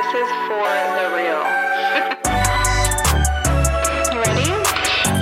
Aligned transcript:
This 0.00 0.14
is 0.14 0.30
for 0.48 0.70
the 0.96 1.06
real. 1.12 1.42
you 4.10 4.18
ready? 4.24 4.48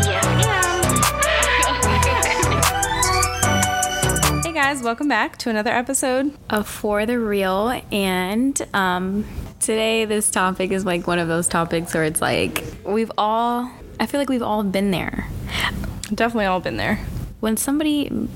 Yes, 0.06 0.24
ma'am. 4.30 4.42
Hey 4.44 4.52
guys, 4.52 4.80
welcome 4.84 5.08
back 5.08 5.36
to 5.38 5.50
another 5.50 5.72
episode. 5.72 6.32
Of 6.48 6.68
For 6.68 7.06
the 7.06 7.18
Real. 7.18 7.82
And 7.90 8.56
um, 8.72 9.24
today, 9.58 10.04
this 10.04 10.30
topic 10.30 10.70
is 10.70 10.84
like 10.84 11.08
one 11.08 11.18
of 11.18 11.26
those 11.26 11.48
topics 11.48 11.92
where 11.92 12.04
it's 12.04 12.22
like 12.22 12.62
we've 12.84 13.10
all, 13.18 13.68
I 13.98 14.06
feel 14.06 14.20
like 14.20 14.28
we've 14.28 14.44
all 14.44 14.62
been 14.62 14.92
there. 14.92 15.26
Definitely 16.14 16.46
all 16.46 16.60
been 16.60 16.76
there. 16.76 17.04
When 17.40 17.56
somebody 17.56 18.28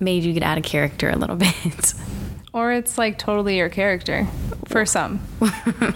made 0.00 0.24
you 0.24 0.32
get 0.32 0.42
out 0.42 0.58
of 0.58 0.64
character 0.64 1.08
a 1.08 1.16
little 1.16 1.36
bit. 1.46 1.94
Or 2.52 2.72
it's 2.72 2.98
like 2.98 3.16
totally 3.16 3.58
your 3.58 3.68
character 3.68 4.26
for 4.78 4.86
some. 4.86 5.20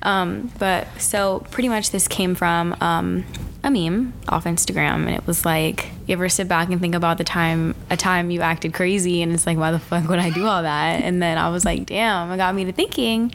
Um, 0.00 0.50
but 0.60 0.86
so 1.00 1.44
pretty 1.50 1.68
much 1.68 1.90
this 1.90 2.06
came 2.06 2.36
from 2.36 2.74
um, 2.80 3.24
a 3.64 3.70
meme 3.70 4.14
off 4.28 4.44
Instagram, 4.44 5.06
and 5.06 5.10
it 5.10 5.26
was 5.26 5.44
like, 5.44 5.90
you 6.06 6.12
ever 6.12 6.28
sit 6.28 6.46
back 6.46 6.70
and 6.70 6.80
think 6.80 6.94
about 6.94 7.18
the 7.18 7.24
time, 7.24 7.74
a 7.90 7.96
time 7.96 8.30
you 8.30 8.40
acted 8.40 8.72
crazy, 8.72 9.22
and 9.22 9.32
it's 9.32 9.44
like, 9.44 9.58
why 9.58 9.72
the 9.72 9.78
fuck 9.80 10.08
would 10.08 10.20
I 10.20 10.30
do 10.30 10.46
all 10.46 10.62
that? 10.62 11.02
And 11.02 11.20
then 11.20 11.36
I 11.36 11.50
was 11.50 11.64
like, 11.64 11.84
damn, 11.84 12.30
it 12.30 12.36
got 12.36 12.54
me 12.54 12.64
to 12.66 12.72
thinking, 12.72 13.32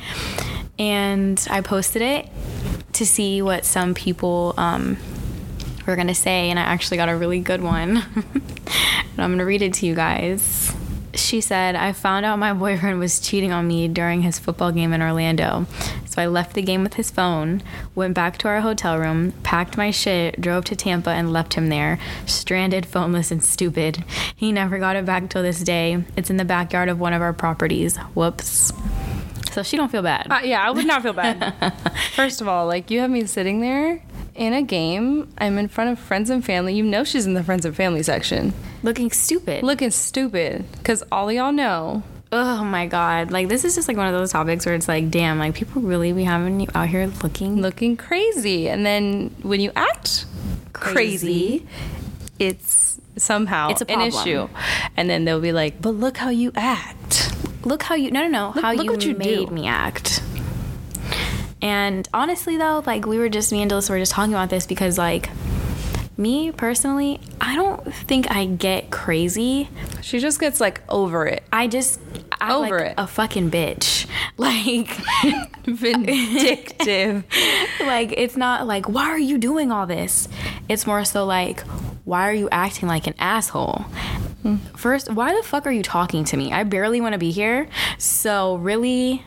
and 0.79 1.45
I 1.51 1.59
posted 1.61 2.01
it 2.01 2.29
to 2.93 3.05
see 3.05 3.41
what 3.41 3.65
some 3.65 3.93
people 3.93 4.53
um, 4.57 4.97
were 5.85 5.97
gonna 5.97 6.15
say, 6.15 6.49
and 6.49 6.57
I 6.57 6.63
actually 6.63 6.97
got 6.97 7.09
a 7.09 7.15
really 7.17 7.41
good 7.41 7.61
one, 7.61 7.97
and 8.15 9.19
I'm 9.19 9.31
gonna 9.31 9.45
read 9.45 9.61
it 9.61 9.73
to 9.75 9.85
you 9.85 9.95
guys. 9.95 10.73
She 11.15 11.41
said, 11.41 11.75
I 11.75 11.91
found 11.91 12.25
out 12.25 12.39
my 12.39 12.53
boyfriend 12.53 12.99
was 12.99 13.19
cheating 13.19 13.51
on 13.51 13.67
me 13.67 13.87
during 13.87 14.23
his 14.23 14.39
football 14.39 14.71
game 14.71 14.93
in 14.93 15.01
Orlando. 15.01 15.67
So 16.05 16.21
I 16.21 16.25
left 16.27 16.53
the 16.53 16.61
game 16.61 16.83
with 16.83 16.95
his 16.95 17.11
phone, 17.11 17.61
went 17.95 18.13
back 18.13 18.37
to 18.39 18.47
our 18.47 18.61
hotel 18.61 18.97
room, 18.97 19.31
packed 19.43 19.77
my 19.77 19.91
shit, 19.91 20.39
drove 20.39 20.65
to 20.65 20.75
Tampa, 20.75 21.11
and 21.11 21.33
left 21.33 21.55
him 21.55 21.69
there, 21.69 21.99
stranded, 22.25 22.85
phoneless, 22.85 23.31
and 23.31 23.43
stupid. 23.43 24.03
He 24.35 24.51
never 24.51 24.79
got 24.79 24.95
it 24.95 25.05
back 25.05 25.29
till 25.29 25.43
this 25.43 25.61
day. 25.61 26.03
It's 26.15 26.29
in 26.29 26.37
the 26.37 26.45
backyard 26.45 26.89
of 26.89 26.99
one 26.99 27.13
of 27.13 27.21
our 27.21 27.33
properties. 27.33 27.97
Whoops. 28.15 28.71
So 29.51 29.61
she 29.61 29.77
don't 29.77 29.91
feel 29.91 30.01
bad. 30.01 30.27
Uh, 30.31 30.41
yeah, 30.43 30.67
I 30.67 30.71
would 30.71 30.87
not 30.87 31.03
feel 31.03 31.13
bad. 31.13 31.73
First 32.15 32.41
of 32.41 32.47
all, 32.47 32.65
like 32.65 32.89
you 32.89 32.99
have 33.01 33.11
me 33.11 33.25
sitting 33.25 33.61
there 33.61 34.01
in 34.35 34.53
a 34.53 34.61
game. 34.63 35.31
I'm 35.37 35.57
in 35.57 35.67
front 35.67 35.91
of 35.91 35.99
friends 35.99 36.29
and 36.29 36.43
family. 36.43 36.73
You 36.73 36.83
know 36.83 37.03
she's 37.03 37.25
in 37.25 37.33
the 37.33 37.43
friends 37.43 37.65
and 37.65 37.75
family 37.75 38.03
section, 38.03 38.53
Looking 38.81 39.11
stupid. 39.11 39.63
looking 39.63 39.91
stupid 39.91 40.65
because 40.77 41.03
all 41.11 41.31
y'all 41.31 41.51
know. 41.51 42.03
Oh 42.31 42.63
my 42.63 42.87
god. 42.87 43.29
Like 43.31 43.47
this 43.47 43.63
is 43.63 43.75
just 43.75 43.87
like 43.87 43.95
one 43.97 44.07
of 44.07 44.13
those 44.13 44.31
topics 44.31 44.65
where 44.65 44.73
it's 44.75 44.87
like, 44.87 45.11
damn, 45.11 45.37
like 45.37 45.53
people 45.53 45.81
really 45.83 46.11
be 46.13 46.23
having 46.23 46.59
you 46.59 46.67
out 46.73 46.87
here 46.89 47.05
looking 47.21 47.61
looking 47.61 47.95
crazy. 47.95 48.67
And 48.69 48.83
then 48.85 49.29
when 49.43 49.59
you 49.61 49.71
act 49.75 50.25
crazy, 50.73 51.59
Crazy. 51.59 51.67
it's 52.39 52.99
somehow 53.17 53.69
It's 53.69 53.81
a 53.81 53.91
an 53.91 53.99
problem. 53.99 54.07
issue. 54.27 54.47
And 54.97 55.09
then 55.09 55.25
they'll 55.25 55.39
be 55.41 55.51
like, 55.51 55.81
but 55.81 55.91
look 55.91 56.17
how 56.17 56.29
you 56.29 56.51
act. 56.55 57.31
look 57.65 57.83
how 57.83 57.95
you 57.95 58.09
no 58.11 58.21
no 58.23 58.27
no 58.27 58.51
Look- 58.55 58.63
how 58.65 58.73
look 58.73 58.85
you, 58.85 58.91
what 58.91 59.05
you 59.05 59.15
made 59.15 59.47
do. 59.49 59.53
me 59.53 59.67
act 59.67 60.21
and 61.63 62.07
honestly 62.13 62.57
though 62.57 62.83
like 62.85 63.05
we 63.07 63.17
were 63.17 63.29
just 63.29 63.51
me 63.51 63.61
and 63.63 63.71
Delissa 63.71 63.89
were 63.89 63.97
just 63.99 64.11
talking 64.11 64.33
about 64.33 64.49
this 64.49 64.67
because 64.67 64.97
like 64.99 65.29
me 66.15 66.51
personally 66.51 67.19
i 67.41 67.55
don't 67.55 67.91
think 67.91 68.29
i 68.29 68.45
get 68.45 68.91
crazy. 68.91 69.67
She 70.01 70.19
just 70.19 70.39
gets 70.39 70.59
like 70.61 70.81
over 70.89 71.25
it. 71.25 71.41
i 71.51 71.65
just 71.67 71.99
act 72.39 72.51
Over 72.51 72.79
like 72.79 72.87
it. 72.91 72.93
a 72.97 73.07
fucking 73.07 73.49
bitch. 73.49 74.05
Like 74.37 74.89
Vindictive. 75.65 77.23
like 77.81 78.13
it's 78.17 78.35
not 78.35 78.67
like 78.67 78.87
why 78.89 79.05
are 79.05 79.19
you 79.19 79.37
doing 79.37 79.71
all 79.71 79.85
this? 79.85 80.27
It's 80.69 80.85
more 80.87 81.03
so 81.05 81.25
like 81.25 81.61
why 82.03 82.27
are 82.29 82.33
you 82.33 82.49
acting 82.51 82.87
like 82.87 83.07
an 83.07 83.13
asshole? 83.19 83.85
Hmm. 84.43 84.57
First 84.75 85.11
why 85.11 85.35
the 85.35 85.43
fuck 85.43 85.65
are 85.67 85.71
you 85.71 85.83
talking 85.83 86.23
to 86.25 86.37
me? 86.37 86.51
I 86.51 86.63
barely 86.63 86.99
want 86.99 87.13
to 87.13 87.19
be 87.19 87.31
here. 87.31 87.67
So 87.97 88.55
really 88.55 89.23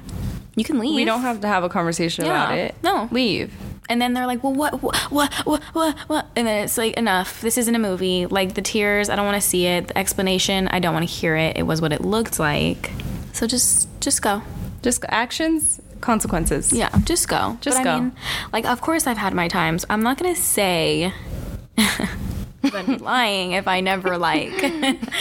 you 0.56 0.65
can 0.65 0.78
leave 0.78 0.94
we 0.97 1.05
don't 1.05 1.21
have 1.21 1.41
to 1.43 1.47
have 1.47 1.62
a 1.65 1.69
conversation 1.69 2.25
about 2.25 2.56
it. 2.56 2.75
No. 2.83 3.09
Leave. 3.12 3.53
and 3.89 4.00
then 4.03 4.15
they're 4.15 4.27
like 4.27 4.43
well 4.43 4.53
what 4.55 4.83
what 4.83 4.97
what 5.12 5.33
what 5.47 5.62
what, 5.75 5.99
what? 6.09 6.27
and 6.34 6.47
then 6.47 6.65
it's 6.65 6.77
like 6.78 6.94
enough 6.94 7.41
this 7.43 7.56
isn't 7.59 7.75
a 7.75 7.78
movie 7.78 8.27
like 8.27 8.55
the 8.55 8.62
tears 8.62 9.09
i 9.09 9.15
don't 9.16 9.27
want 9.27 9.41
to 9.41 9.47
see 9.49 9.66
it 9.66 9.89
the 9.89 9.97
explanation 9.99 10.66
i 10.69 10.78
don't 10.81 10.93
want 10.95 11.06
to 11.09 11.15
hear 11.15 11.37
it 11.37 11.56
it 11.56 11.62
was 11.65 11.81
what 11.81 11.93
it 11.93 12.00
looked 12.00 12.39
like 12.41 12.91
so 13.33 13.47
just 13.47 13.87
just 14.00 14.22
go 14.22 14.43
Just 14.83 15.05
actions, 15.09 15.81
consequences. 16.00 16.72
yeah 16.72 16.91
just 17.05 17.28
go 17.28 17.59
Just 17.61 17.78
but 17.78 17.84
go. 17.84 17.91
i 17.91 18.00
mean 18.00 18.12
like 18.53 18.65
of 18.65 18.81
course 18.81 19.06
i've 19.06 19.19
had 19.19 19.34
my 19.34 19.47
times 19.49 19.84
i'm 19.91 20.03
not 20.03 20.16
gonna 20.19 20.34
say 20.34 21.12
I'd 21.78 22.87
be 22.87 22.97
lying 22.97 23.53
if 23.53 23.69
i 23.69 23.81
never 23.81 24.16
like 24.19 24.53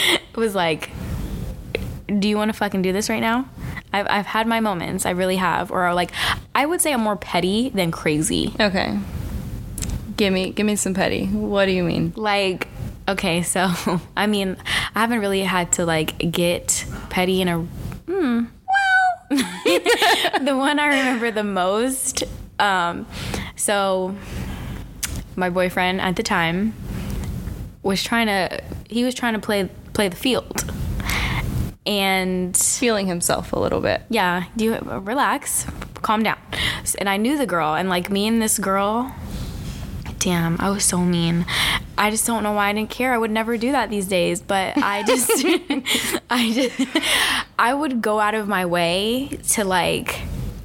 was 0.34 0.54
like 0.54 0.90
do 2.18 2.28
you 2.28 2.36
want 2.36 2.48
to 2.48 2.52
fucking 2.56 2.82
do 2.82 2.92
this 2.92 3.08
right 3.10 3.20
now 3.20 3.48
I've, 3.96 4.06
I've 4.08 4.26
had 4.26 4.46
my 4.46 4.60
moments 4.60 5.06
i 5.06 5.10
really 5.10 5.36
have 5.36 5.70
or 5.70 5.92
like 5.94 6.10
i 6.54 6.64
would 6.66 6.80
say 6.80 6.92
i'm 6.92 7.00
more 7.00 7.16
petty 7.16 7.70
than 7.70 7.90
crazy 7.90 8.52
Okay. 8.60 8.98
Give 10.16 10.32
me 10.32 10.50
give 10.50 10.64
me 10.64 10.76
some 10.76 10.94
petty. 10.94 11.26
What 11.26 11.66
do 11.66 11.72
you 11.72 11.84
mean? 11.84 12.12
like 12.16 12.68
okay 13.08 13.42
so 13.42 13.68
i 14.16 14.26
mean 14.26 14.56
i 14.94 15.00
haven't 15.00 15.20
really 15.20 15.42
had 15.42 15.70
to 15.72 15.84
like 15.84 16.16
get 16.32 16.84
petty 17.10 17.40
in 17.42 17.48
a 17.48 17.58
hmm, 17.58 18.44
well 19.30 19.38
the 20.44 20.54
one 20.56 20.78
i 20.78 20.86
remember 20.88 21.30
the 21.30 21.44
most 21.44 22.24
um 22.58 23.06
so 23.56 24.14
my 25.36 25.50
boyfriend 25.50 26.00
at 26.00 26.16
the 26.16 26.22
time 26.22 26.72
was 27.82 28.02
trying 28.02 28.26
to 28.26 28.60
he 28.88 29.04
was 29.04 29.14
trying 29.14 29.34
to 29.34 29.40
play 29.40 29.68
play 29.92 30.08
the 30.08 30.16
field 30.16 30.64
and 31.86 32.56
Feeling 32.56 33.06
himself 33.06 33.52
a 33.52 33.58
little 33.58 33.80
bit. 33.80 34.02
yeah, 34.10 34.44
do 34.56 34.64
you 34.64 34.74
relax, 34.78 35.66
calm 36.02 36.22
down. 36.22 36.38
And 36.98 37.08
I 37.08 37.16
knew 37.16 37.38
the 37.38 37.46
girl, 37.46 37.74
and 37.74 37.88
like 37.88 38.10
me 38.10 38.26
and 38.26 38.40
this 38.42 38.58
girl, 38.58 39.14
damn, 40.18 40.60
I 40.60 40.70
was 40.70 40.84
so 40.84 40.98
mean. 40.98 41.46
I 41.98 42.10
just 42.10 42.26
don't 42.26 42.42
know 42.42 42.52
why 42.52 42.68
I 42.68 42.72
didn't 42.72 42.90
care. 42.90 43.12
I 43.14 43.18
would 43.18 43.30
never 43.30 43.56
do 43.56 43.72
that 43.72 43.90
these 43.90 44.06
days, 44.06 44.40
but 44.40 44.76
I 44.76 45.02
just, 45.04 45.30
I 46.30 46.52
just, 46.52 46.80
I 47.58 47.72
would 47.72 48.02
go 48.02 48.20
out 48.20 48.34
of 48.34 48.48
my 48.48 48.66
way 48.66 49.38
to 49.50 49.64
like 49.64 50.20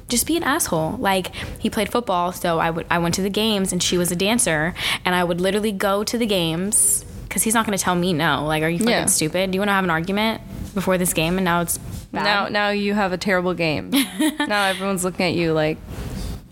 just 0.08 0.26
be 0.26 0.36
an 0.36 0.42
asshole. 0.42 0.92
Like 0.98 1.34
he 1.58 1.70
played 1.70 1.90
football, 1.90 2.32
so 2.32 2.58
I 2.58 2.70
would 2.70 2.86
I 2.90 2.98
went 2.98 3.14
to 3.14 3.22
the 3.22 3.30
games 3.30 3.72
and 3.72 3.82
she 3.82 3.96
was 3.96 4.10
a 4.12 4.16
dancer, 4.16 4.74
and 5.04 5.14
I 5.14 5.24
would 5.24 5.40
literally 5.40 5.72
go 5.72 6.04
to 6.04 6.18
the 6.18 6.26
games 6.26 7.04
because 7.24 7.42
he's 7.44 7.54
not 7.54 7.64
going 7.64 7.76
to 7.78 7.82
tell 7.82 7.94
me 7.94 8.12
no. 8.12 8.44
Like, 8.44 8.62
are 8.62 8.68
you 8.68 8.78
fucking 8.78 8.90
Yeah. 8.90 9.06
stupid? 9.06 9.50
Do 9.50 9.56
you 9.56 9.60
want 9.60 9.70
to 9.70 9.72
have 9.74 9.84
an 9.84 9.90
argument 9.90 10.42
before 10.72 10.98
this 10.98 11.12
game, 11.12 11.36
and 11.38 11.44
now 11.44 11.60
it's 11.60 11.78
bad? 11.78 12.24
Now 12.24 12.48
now 12.48 12.68
you 12.70 12.94
have 12.94 13.12
a 13.12 13.18
terrible 13.18 13.54
game. 13.54 13.90
now 14.20 14.66
everyone's 14.66 15.04
looking 15.04 15.26
at 15.26 15.34
you 15.34 15.52
like 15.52 15.78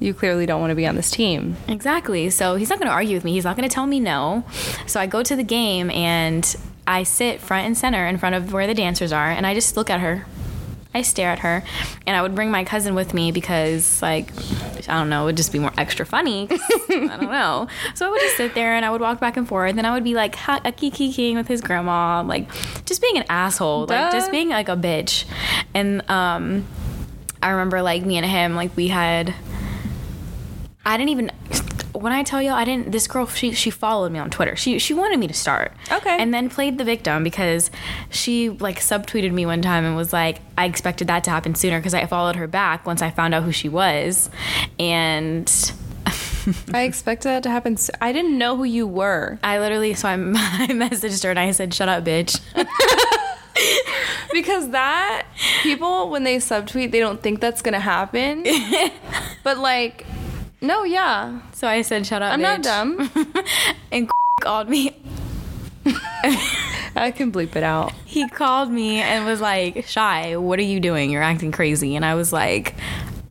you 0.00 0.14
clearly 0.14 0.46
don't 0.46 0.60
want 0.60 0.70
to 0.70 0.74
be 0.74 0.86
on 0.86 0.96
this 0.96 1.10
team. 1.10 1.56
Exactly. 1.68 2.30
So 2.30 2.56
he's 2.56 2.70
not 2.70 2.78
going 2.78 2.88
to 2.88 2.92
argue 2.92 3.14
with 3.14 3.24
me. 3.24 3.32
He's 3.32 3.44
not 3.44 3.56
going 3.56 3.68
to 3.68 3.72
tell 3.72 3.86
me 3.86 4.00
no. 4.00 4.44
So 4.86 4.98
I 4.98 5.06
go 5.06 5.22
to 5.22 5.36
the 5.36 5.44
game 5.44 5.90
and 5.90 6.56
I 6.86 7.02
sit 7.02 7.40
front 7.40 7.66
and 7.66 7.76
center 7.76 8.06
in 8.06 8.16
front 8.16 8.34
of 8.34 8.52
where 8.52 8.66
the 8.66 8.74
dancers 8.74 9.12
are 9.12 9.30
and 9.30 9.46
I 9.46 9.54
just 9.54 9.76
look 9.76 9.90
at 9.90 10.00
her. 10.00 10.24
I 10.92 11.02
stare 11.02 11.30
at 11.30 11.38
her 11.40 11.62
and 12.06 12.16
I 12.16 12.22
would 12.22 12.34
bring 12.34 12.50
my 12.50 12.64
cousin 12.64 12.94
with 12.96 13.14
me 13.14 13.30
because 13.30 14.02
like 14.02 14.32
I 14.88 14.98
don't 14.98 15.08
know, 15.08 15.22
it 15.22 15.26
would 15.26 15.36
just 15.36 15.52
be 15.52 15.58
more 15.60 15.72
extra 15.78 16.04
funny. 16.04 16.48
I 16.50 17.16
don't 17.20 17.30
know. 17.30 17.68
So 17.94 18.06
I 18.06 18.10
would 18.10 18.20
just 18.20 18.36
sit 18.36 18.54
there 18.54 18.74
and 18.74 18.84
I 18.84 18.90
would 18.90 19.00
walk 19.00 19.20
back 19.20 19.36
and 19.36 19.46
forth 19.46 19.76
and 19.76 19.86
I 19.86 19.92
would 19.94 20.02
be 20.02 20.14
like 20.14 20.34
ha- 20.34 20.60
a 20.64 20.72
kikiing 20.72 21.36
with 21.36 21.46
his 21.46 21.60
grandma, 21.60 22.22
like 22.22 22.48
just 22.86 23.00
being 23.00 23.16
an 23.18 23.24
asshole, 23.28 23.86
like 23.86 24.10
just 24.10 24.32
being 24.32 24.48
like 24.48 24.68
a 24.68 24.76
bitch. 24.76 25.26
And 25.74 26.08
um 26.10 26.66
I 27.42 27.50
remember 27.50 27.82
like 27.82 28.04
me 28.04 28.16
and 28.16 28.26
him 28.26 28.56
like 28.56 28.76
we 28.76 28.88
had 28.88 29.34
I 30.84 30.96
didn't 30.96 31.10
even 31.10 31.30
when 32.00 32.12
I 32.12 32.22
tell 32.22 32.40
y'all, 32.40 32.54
I 32.54 32.64
didn't 32.64 32.92
this 32.92 33.06
girl 33.06 33.26
she 33.26 33.52
she 33.52 33.70
followed 33.70 34.10
me 34.12 34.18
on 34.18 34.30
Twitter. 34.30 34.56
She 34.56 34.78
she 34.78 34.94
wanted 34.94 35.18
me 35.18 35.26
to 35.28 35.34
start. 35.34 35.72
Okay. 35.90 36.16
And 36.18 36.32
then 36.32 36.48
played 36.48 36.78
the 36.78 36.84
victim 36.84 37.22
because 37.22 37.70
she 38.10 38.48
like 38.48 38.80
subtweeted 38.80 39.32
me 39.32 39.46
one 39.46 39.62
time 39.62 39.84
and 39.84 39.96
was 39.96 40.12
like 40.12 40.40
I 40.56 40.64
expected 40.66 41.08
that 41.08 41.24
to 41.24 41.30
happen 41.30 41.54
sooner 41.54 41.78
because 41.78 41.94
I 41.94 42.06
followed 42.06 42.36
her 42.36 42.46
back 42.46 42.86
once 42.86 43.02
I 43.02 43.10
found 43.10 43.34
out 43.34 43.42
who 43.42 43.52
she 43.52 43.68
was. 43.68 44.30
And 44.78 45.46
I 46.72 46.82
expected 46.82 47.28
that 47.28 47.42
to 47.44 47.50
happen. 47.50 47.76
So- 47.76 47.92
I 48.00 48.12
didn't 48.12 48.38
know 48.38 48.56
who 48.56 48.64
you 48.64 48.86
were 48.86 49.38
I 49.42 49.58
literally 49.58 49.94
so 49.94 50.08
I, 50.08 50.14
I 50.14 50.68
messaged 50.68 51.22
her 51.24 51.30
and 51.30 51.38
I 51.38 51.50
said 51.52 51.74
shut 51.74 51.88
up 51.88 52.04
bitch. 52.04 52.40
because 54.32 54.70
that 54.70 55.26
people 55.62 56.08
when 56.08 56.24
they 56.24 56.36
subtweet 56.36 56.90
they 56.92 57.00
don't 57.00 57.22
think 57.22 57.40
that's 57.40 57.62
gonna 57.62 57.80
happen. 57.80 58.46
but 59.42 59.58
like, 59.58 60.06
no, 60.60 60.84
yeah, 60.84 61.40
So 61.52 61.66
I 61.68 61.82
said 61.82 62.06
shut 62.06 62.22
up 62.22 62.32
I'm 62.32 62.40
not 62.42 62.60
bitch." 62.60 62.64
dumb. 62.64 63.10
and 63.92 64.10
called 64.42 64.68
me 64.68 64.96
I 66.96 67.12
can 67.14 67.30
bleep 67.32 67.56
it 67.56 67.62
out. 67.62 67.92
he 68.04 68.28
called 68.28 68.70
me 68.70 68.98
and 69.00 69.24
was 69.24 69.40
like, 69.40 69.86
Shy, 69.86 70.36
what 70.36 70.58
are 70.58 70.62
you 70.62 70.80
doing? 70.80 71.10
You're 71.10 71.22
acting 71.22 71.52
crazy. 71.52 71.96
And 71.96 72.04
I 72.04 72.14
was 72.14 72.32
like, 72.32 72.74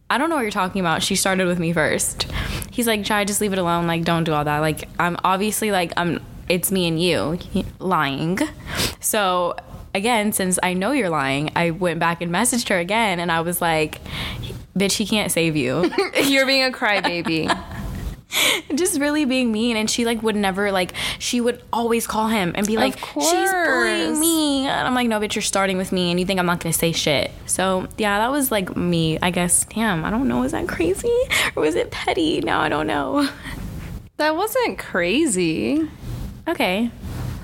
I 0.09 0.17
don't 0.17 0.29
know 0.29 0.35
what 0.37 0.41
you're 0.41 0.51
talking 0.51 0.79
about. 0.79 1.03
She 1.03 1.15
started 1.15 1.45
with 1.45 1.59
me 1.59 1.71
first. 1.73 2.23
He's 2.71 2.87
like, 2.87 3.03
try 3.05 3.23
just 3.25 3.41
leave 3.41 3.53
it 3.53 3.59
alone. 3.59 3.85
Like, 3.85 4.03
don't 4.05 4.23
do 4.23 4.33
all 4.33 4.43
that. 4.43 4.59
Like, 4.59 4.89
I'm 4.99 5.17
obviously 5.23 5.71
like, 5.71 5.93
I'm. 5.97 6.19
It's 6.47 6.71
me 6.71 6.87
and 6.87 6.99
you 6.99 7.37
lying. 7.77 8.39
So 8.99 9.55
again, 9.93 10.31
since 10.31 10.57
I 10.63 10.73
know 10.73 10.91
you're 10.93 11.09
lying, 11.09 11.51
I 11.55 11.69
went 11.69 11.99
back 11.99 12.21
and 12.21 12.31
messaged 12.31 12.69
her 12.69 12.79
again, 12.79 13.19
and 13.19 13.31
I 13.31 13.41
was 13.41 13.61
like, 13.61 13.99
bitch, 14.77 14.93
he 14.93 15.05
can't 15.05 15.31
save 15.31 15.55
you. 15.55 15.91
You're 16.23 16.45
being 16.45 16.63
a 16.63 16.75
crybaby. 16.75 17.49
just 18.75 18.99
really 18.99 19.25
being 19.25 19.51
mean. 19.51 19.75
And 19.77 19.89
she 19.89 20.05
like 20.05 20.21
would 20.21 20.35
never 20.35 20.71
like 20.71 20.93
she 21.17 21.41
would 21.41 21.61
always 21.73 22.05
call 22.05 22.27
him 22.27 22.51
and 22.55 22.65
be 22.67 22.77
like 22.77 22.97
she's 22.97 23.51
bullying 23.51 24.19
me. 24.19 24.67
And 24.67 24.87
i'm 24.87 24.93
like 24.93 25.07
no 25.07 25.19
bitch 25.19 25.35
you're 25.35 25.41
starting 25.41 25.77
with 25.77 25.91
me 25.91 26.11
and 26.11 26.19
you 26.19 26.25
think 26.25 26.39
i'm 26.39 26.45
not 26.45 26.59
gonna 26.59 26.73
say 26.73 26.91
shit. 26.91 27.31
So 27.47 27.87
yeah 27.97 28.19
that 28.19 28.31
was 28.31 28.51
like 28.51 28.75
me 28.77 29.17
i 29.21 29.31
guess. 29.31 29.65
Damn 29.65 30.05
i 30.05 30.09
don't 30.09 30.27
know. 30.27 30.43
Is 30.43 30.51
that 30.51 30.67
crazy? 30.67 31.17
Or 31.55 31.63
was 31.63 31.75
it 31.75 31.91
petty? 31.91 32.41
Now 32.41 32.61
i 32.61 32.69
don't 32.69 32.87
know. 32.87 33.27
That 34.17 34.35
wasn't 34.35 34.77
crazy. 34.77 35.89
okay. 36.47 36.91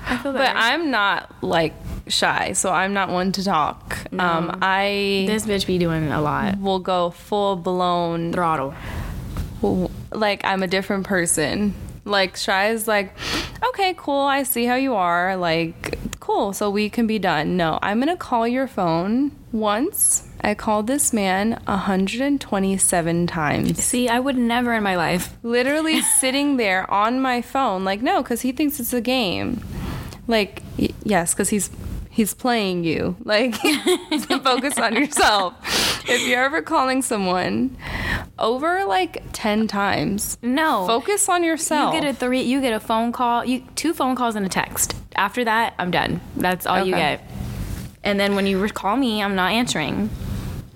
I 0.08 0.18
feel 0.18 0.32
But 0.32 0.52
I'm 0.54 0.90
not 0.90 1.42
like 1.42 1.74
shy, 2.08 2.52
so 2.52 2.70
I'm 2.70 2.92
not 2.92 3.08
one 3.10 3.32
to 3.32 3.44
talk. 3.44 3.98
Um, 4.18 4.58
I 4.62 5.24
this 5.26 5.46
bitch 5.46 5.66
be 5.66 5.78
doing 5.78 6.08
a 6.12 6.20
lot 6.20 6.58
will 6.58 6.78
go 6.78 7.10
full 7.10 7.56
blown 7.56 8.32
throttle 8.32 8.74
like 10.12 10.44
I'm 10.44 10.62
a 10.62 10.66
different 10.66 11.06
person. 11.06 11.74
Like 12.04 12.36
shy 12.36 12.68
is 12.70 12.86
like, 12.86 13.12
okay, 13.70 13.94
cool, 13.96 14.20
I 14.20 14.44
see 14.44 14.64
how 14.64 14.76
you 14.76 14.94
are. 14.94 15.36
Like, 15.36 15.98
cool, 16.20 16.52
so 16.52 16.70
we 16.70 16.88
can 16.88 17.06
be 17.06 17.18
done. 17.18 17.56
No, 17.56 17.78
I'm 17.82 17.98
gonna 17.98 18.16
call 18.16 18.46
your 18.46 18.68
phone 18.68 19.32
once. 19.50 20.22
I 20.40 20.54
called 20.54 20.86
this 20.86 21.12
man 21.12 21.60
127 21.64 23.26
times. 23.26 23.82
see 23.82 24.08
i 24.08 24.20
would 24.20 24.36
never 24.36 24.74
in 24.74 24.82
my 24.84 24.94
life 24.96 25.36
Literally 25.42 26.00
sitting 26.20 26.56
there 26.56 26.88
on 26.88 27.20
my 27.20 27.42
phone. 27.42 27.84
Like, 27.84 28.02
no, 28.02 28.22
because 28.22 28.42
he 28.42 28.52
thinks 28.52 28.78
it's 28.78 28.92
a 28.92 29.00
game. 29.00 29.60
Like, 30.28 30.62
y- 30.78 30.90
yes, 31.02 31.34
because 31.34 31.48
he's 31.48 31.68
he's 32.16 32.32
playing 32.34 32.82
you. 32.84 33.14
Like, 33.24 33.54
focus 34.42 34.78
on 34.78 34.94
yourself. 34.96 35.54
If 36.08 36.26
you're 36.26 36.42
ever 36.42 36.62
calling 36.62 37.02
someone 37.02 37.76
over 38.38 38.84
like 38.86 39.22
10 39.32 39.66
times, 39.68 40.38
no 40.42 40.86
focus 40.86 41.28
on 41.28 41.44
yourself. 41.44 41.94
You 41.94 42.00
get 42.00 42.08
a 42.08 42.14
three. 42.14 42.40
You 42.42 42.60
get 42.60 42.72
a 42.72 42.80
phone 42.80 43.12
call. 43.12 43.44
You 43.44 43.62
two 43.74 43.92
phone 43.92 44.16
calls 44.16 44.34
and 44.34 44.46
a 44.46 44.48
text. 44.48 44.94
After 45.14 45.44
that, 45.44 45.74
I'm 45.78 45.90
done. 45.90 46.20
That's 46.36 46.66
all 46.66 46.84
you 46.84 46.94
Okay. 46.94 47.16
get. 47.18 47.30
And 48.02 48.18
then 48.18 48.34
when 48.34 48.46
you 48.46 48.66
call 48.68 48.96
me, 48.96 49.22
I'm 49.22 49.34
not 49.34 49.52
answering. 49.52 50.08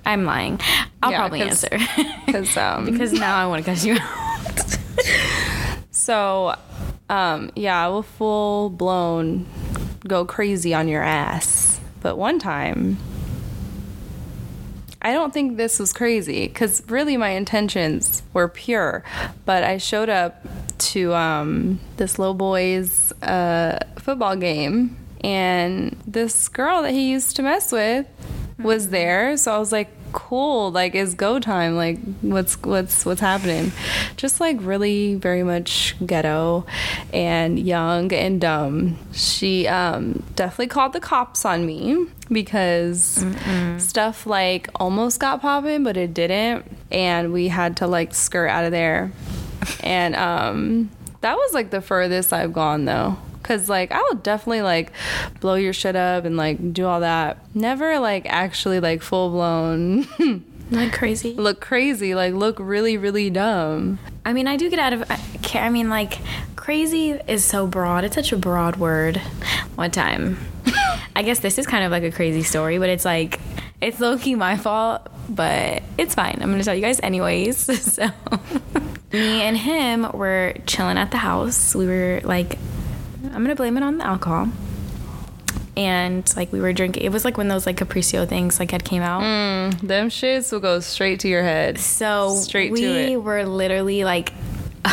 I'm 0.05 0.25
lying. 0.25 0.61
I'll 1.03 1.11
Yeah, 1.13 1.19
probably 1.19 1.41
'cause- 1.41 1.65
answer 1.65 1.79
Because 2.27 2.57
um, 2.57 2.85
because 2.87 3.13
now 3.13 3.37
I 3.37 3.47
want 3.47 3.65
to 3.65 3.71
cuss 3.71 3.85
you 3.85 3.97
out. 3.99 4.79
so 5.91 6.55
um, 7.09 7.51
yeah, 7.55 7.85
I 7.85 7.89
will 7.89 8.03
full 8.03 8.71
blown 8.71 9.47
go 10.07 10.25
crazy 10.25 10.75
on 10.75 10.89
your 10.89 11.03
ass. 11.03 11.81
But 12.01 12.17
one 12.17 12.39
time, 12.39 12.99
I 15.03 15.13
don't 15.13 15.33
think 15.33 15.57
this 15.57 15.79
was 15.79 15.93
crazy 15.93 16.47
because 16.47 16.83
really 16.89 17.17
my 17.17 17.31
intentions 17.31 18.23
were 18.33 18.49
pure. 18.49 19.03
But 19.45 19.65
I 19.65 19.79
showed 19.79 20.09
up 20.09 20.47
to 20.79 21.15
um, 21.15 21.81
this 21.97 22.19
little 22.19 22.35
boy's 22.35 23.13
uh, 23.23 23.79
football 23.99 24.37
game, 24.37 24.97
and 25.23 25.97
this 26.07 26.49
girl 26.49 26.83
that 26.83 26.93
he 26.93 27.11
used 27.11 27.37
to 27.37 27.43
mess 27.43 27.73
with 27.73 28.07
was 28.59 28.89
there. 28.89 29.37
So 29.37 29.55
I 29.55 29.59
was 29.59 29.73
like, 29.73 29.89
cool 30.13 30.71
like 30.71 30.95
it's 30.95 31.15
go 31.15 31.39
time 31.39 31.77
like 31.77 31.99
what's 32.21 32.61
what's 32.63 33.05
what's 33.05 33.21
happening? 33.21 33.73
Just 34.17 34.41
like 34.41 34.57
really 34.61 35.15
very 35.15 35.43
much 35.43 35.95
ghetto 36.05 36.67
and 37.13 37.59
young 37.59 38.13
and 38.13 38.41
dumb. 38.41 38.99
She 39.13 39.67
um 39.67 40.23
definitely 40.37 40.69
called 40.69 40.93
the 40.93 41.01
cops 41.01 41.45
on 41.45 41.67
me 41.67 42.07
because 42.31 43.25
stuff 43.79 44.27
like 44.27 44.69
almost 44.77 45.21
got 45.21 45.41
popping 45.41 45.83
but 45.83 45.97
it 45.97 46.15
didn't. 46.15 46.65
And 46.91 47.33
we 47.33 47.49
had 47.49 47.77
to 47.79 47.87
like 47.87 48.15
skirt 48.15 48.49
out 48.49 48.65
of 48.65 48.71
there. 48.71 49.13
And 49.83 50.15
um 50.17 50.91
that 51.21 51.37
was 51.37 51.53
like 51.53 51.71
the 51.71 51.81
furthest 51.81 52.33
i've 52.33 52.53
gone 52.53 52.87
though 52.87 53.17
Cause 53.51 53.69
like 53.69 53.91
I 53.91 54.01
would 54.09 54.23
definitely 54.23 54.63
like 54.63 54.93
blow 55.41 55.57
your 55.57 55.73
shit 55.73 55.97
up 55.97 56.25
and 56.25 56.37
like 56.37 56.73
do 56.73 56.87
all 56.87 57.01
that. 57.01 57.39
Never 57.53 57.99
like 57.99 58.27
actually 58.27 58.79
like 58.79 59.03
full 59.03 59.31
blown 59.31 60.07
Like 60.71 60.93
crazy. 60.93 61.35
look 61.35 61.61
crazy, 61.61 62.15
like 62.15 62.33
look 62.33 62.59
really 62.61 62.97
really 62.97 63.29
dumb. 63.29 63.99
I 64.25 64.33
mean, 64.33 64.47
I 64.47 64.57
do 64.57 64.71
get 64.71 64.79
out 64.79 64.93
of. 64.93 65.11
I 65.11 65.19
I 65.59 65.69
mean, 65.69 65.89
like, 65.89 66.19
crazy 66.55 67.11
is 67.11 67.45
so 67.45 67.67
broad. 67.67 68.05
It's 68.05 68.15
such 68.15 68.31
a 68.31 68.37
broad 68.37 68.77
word. 68.77 69.17
One 69.75 69.91
time, 69.91 70.39
I 71.17 71.23
guess 71.23 71.41
this 71.41 71.59
is 71.59 71.67
kind 71.67 71.85
of 71.85 71.91
like 71.91 72.05
a 72.05 72.13
crazy 72.13 72.45
story, 72.45 72.79
but 72.79 72.89
it's 72.89 73.05
like 73.05 73.41
it's 73.81 73.99
low 73.99 74.17
key 74.17 74.37
my 74.37 74.57
fault, 74.57 75.09
but 75.29 75.83
it's 75.99 76.15
fine. 76.15 76.39
I'm 76.41 76.53
gonna 76.53 76.63
tell 76.63 76.75
you 76.77 76.83
guys 76.83 77.01
anyways. 77.03 77.67
So, 77.91 78.09
me 79.13 79.43
and 79.43 79.57
him 79.57 80.09
were 80.13 80.55
chilling 80.67 80.99
at 80.99 81.11
the 81.11 81.17
house. 81.17 81.75
We 81.75 81.87
were 81.87 82.21
like, 82.23 82.59
I'm 83.33 83.43
gonna 83.43 83.55
blame 83.57 83.77
it 83.77 83.83
on 83.83 83.99
the 83.99 84.07
alcohol. 84.07 84.49
And 85.77 86.31
like 86.37 86.53
we 86.53 86.61
were 86.61 86.73
drinking, 86.73 87.05
it 87.05 87.13
was 87.13 87.25
like 87.25 87.39
when 87.39 87.49
those 87.49 87.65
like 87.65 87.77
Capriccio 87.77 88.29
things 88.29 88.59
like 88.59 88.71
had 88.71 88.85
came 88.85 89.03
out. 89.03 89.23
Mm, 89.23 89.81
them 89.81 90.09
shits 90.09 90.53
will 90.53 90.61
go 90.61 90.81
straight 90.81 91.21
to 91.21 91.29
your 91.29 91.43
head. 91.43 91.79
So 91.79 92.35
Straight 92.37 92.73
we 92.73 92.81
to 92.83 93.13
it. 93.13 93.17
were 93.17 93.45
literally 93.47 94.05
like, 94.05 94.33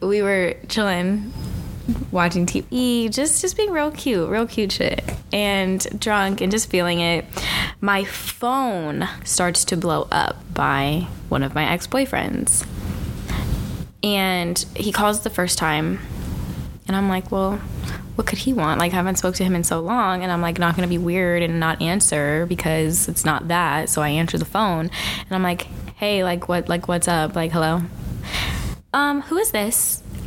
we 0.00 0.22
were 0.22 0.54
chilling, 0.68 1.32
watching 2.10 2.46
TV, 2.46 3.12
just 3.12 3.40
just 3.42 3.56
being 3.56 3.70
real 3.70 3.90
cute, 3.90 4.28
real 4.28 4.46
cute 4.46 4.72
shit, 4.72 5.04
and 5.32 5.86
drunk 6.00 6.40
and 6.40 6.50
just 6.50 6.68
feeling 6.70 7.00
it. 7.00 7.24
My 7.80 8.04
phone 8.04 9.08
starts 9.24 9.64
to 9.66 9.76
blow 9.76 10.08
up 10.10 10.36
by 10.54 11.06
one 11.28 11.42
of 11.42 11.54
my 11.54 11.70
ex 11.70 11.86
boyfriends, 11.86 12.66
and 14.02 14.58
he 14.76 14.92
calls 14.92 15.20
the 15.20 15.30
first 15.30 15.58
time, 15.58 15.98
and 16.86 16.96
I'm 16.96 17.08
like, 17.08 17.30
well. 17.30 17.60
What 18.14 18.26
could 18.26 18.40
he 18.40 18.52
want? 18.52 18.78
Like, 18.78 18.92
I 18.92 18.96
haven't 18.96 19.16
spoke 19.16 19.36
to 19.36 19.44
him 19.44 19.54
in 19.56 19.64
so 19.64 19.80
long, 19.80 20.22
and 20.22 20.30
I'm 20.30 20.42
like, 20.42 20.58
not 20.58 20.76
gonna 20.76 20.86
be 20.86 20.98
weird 20.98 21.42
and 21.42 21.58
not 21.58 21.80
answer 21.80 22.44
because 22.44 23.08
it's 23.08 23.24
not 23.24 23.48
that. 23.48 23.88
So 23.88 24.02
I 24.02 24.10
answer 24.10 24.36
the 24.36 24.44
phone, 24.44 24.90
and 24.90 25.32
I'm 25.32 25.42
like, 25.42 25.62
hey, 25.96 26.22
like, 26.22 26.46
what, 26.46 26.68
like, 26.68 26.88
what's 26.88 27.08
up? 27.08 27.34
Like, 27.34 27.52
hello. 27.52 27.80
Um, 28.92 29.22
who 29.22 29.38
is 29.38 29.50
this? 29.52 30.02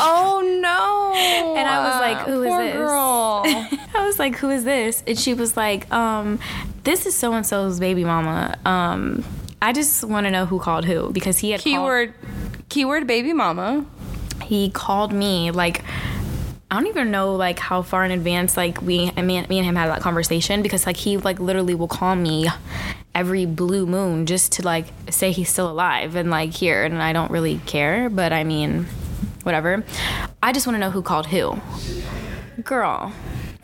Oh 0.00 0.40
no! 0.62 1.54
And 1.58 1.68
I 1.68 1.84
was 1.84 2.00
like, 2.00 2.26
"Who 2.26 2.42
is 2.42 2.48
Poor 2.48 2.64
this?" 2.64 2.74
girl. 2.76 3.42
I 3.94 4.06
was 4.06 4.18
like, 4.20 4.36
who 4.36 4.50
is 4.50 4.62
this? 4.62 5.02
And 5.06 5.18
she 5.18 5.34
was 5.34 5.56
like, 5.56 5.92
um, 5.92 6.38
this 6.84 7.04
is 7.04 7.16
so 7.16 7.32
and 7.32 7.44
so's 7.44 7.80
baby 7.80 8.04
mama. 8.04 8.56
Um, 8.64 9.24
I 9.60 9.72
just 9.72 10.04
want 10.04 10.26
to 10.26 10.30
know 10.30 10.46
who 10.46 10.60
called 10.60 10.84
who 10.84 11.10
because 11.12 11.38
he 11.38 11.50
had 11.50 11.60
called- 11.74 11.88
keyword, 12.68 13.06
baby 13.06 13.32
mama. 13.32 13.84
he 14.42 14.70
called 14.70 15.12
me 15.12 15.50
like 15.50 15.82
I 16.70 16.74
don't 16.74 16.86
even 16.86 17.10
know 17.10 17.34
like 17.34 17.58
how 17.58 17.80
far 17.82 18.04
in 18.04 18.10
advance 18.10 18.56
like 18.56 18.82
we 18.82 19.10
I 19.16 19.22
mean, 19.22 19.46
me 19.48 19.58
and 19.58 19.66
him 19.66 19.74
had 19.74 19.88
that 19.88 20.00
conversation 20.00 20.62
because 20.62 20.86
like 20.86 20.96
he 20.96 21.16
like 21.16 21.40
literally 21.40 21.74
will 21.74 21.88
call 21.88 22.14
me 22.14 22.46
every 23.14 23.46
blue 23.46 23.86
moon 23.86 24.26
just 24.26 24.52
to 24.52 24.62
like 24.62 24.86
say 25.10 25.32
he's 25.32 25.48
still 25.48 25.70
alive 25.70 26.14
and 26.14 26.30
like 26.30 26.52
here 26.52 26.84
and 26.84 27.02
I 27.02 27.12
don't 27.12 27.30
really 27.30 27.58
care 27.66 28.10
but 28.10 28.32
I 28.32 28.44
mean 28.44 28.84
whatever 29.44 29.82
I 30.42 30.52
just 30.52 30.66
want 30.66 30.74
to 30.74 30.80
know 30.80 30.90
who 30.90 31.02
called 31.02 31.26
who 31.26 31.58
girl 32.62 33.12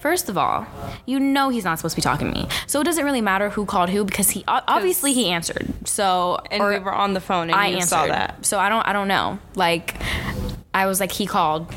First 0.04 0.28
of 0.28 0.36
all, 0.36 0.66
you 1.06 1.18
know 1.18 1.48
he's 1.48 1.64
not 1.64 1.78
supposed 1.78 1.94
to 1.94 1.96
be 1.96 2.02
talking 2.02 2.30
to 2.30 2.34
me, 2.38 2.46
so 2.66 2.78
it 2.78 2.84
doesn't 2.84 3.06
really 3.06 3.22
matter 3.22 3.48
who 3.48 3.64
called 3.64 3.88
who 3.88 4.04
because 4.04 4.28
he 4.28 4.44
obviously 4.46 5.14
he 5.14 5.30
answered. 5.30 5.66
So 5.88 6.36
And 6.50 6.62
we 6.62 6.78
were 6.78 6.92
on 6.92 7.14
the 7.14 7.20
phone, 7.20 7.44
and 7.48 7.54
I 7.54 7.68
you 7.68 7.76
answered. 7.76 7.88
saw 7.88 8.06
that. 8.08 8.44
So 8.44 8.58
I 8.58 8.68
don't 8.68 8.86
I 8.86 8.92
don't 8.92 9.08
know. 9.08 9.38
Like 9.54 9.96
I 10.74 10.84
was 10.84 11.00
like 11.00 11.10
he 11.10 11.24
called. 11.24 11.72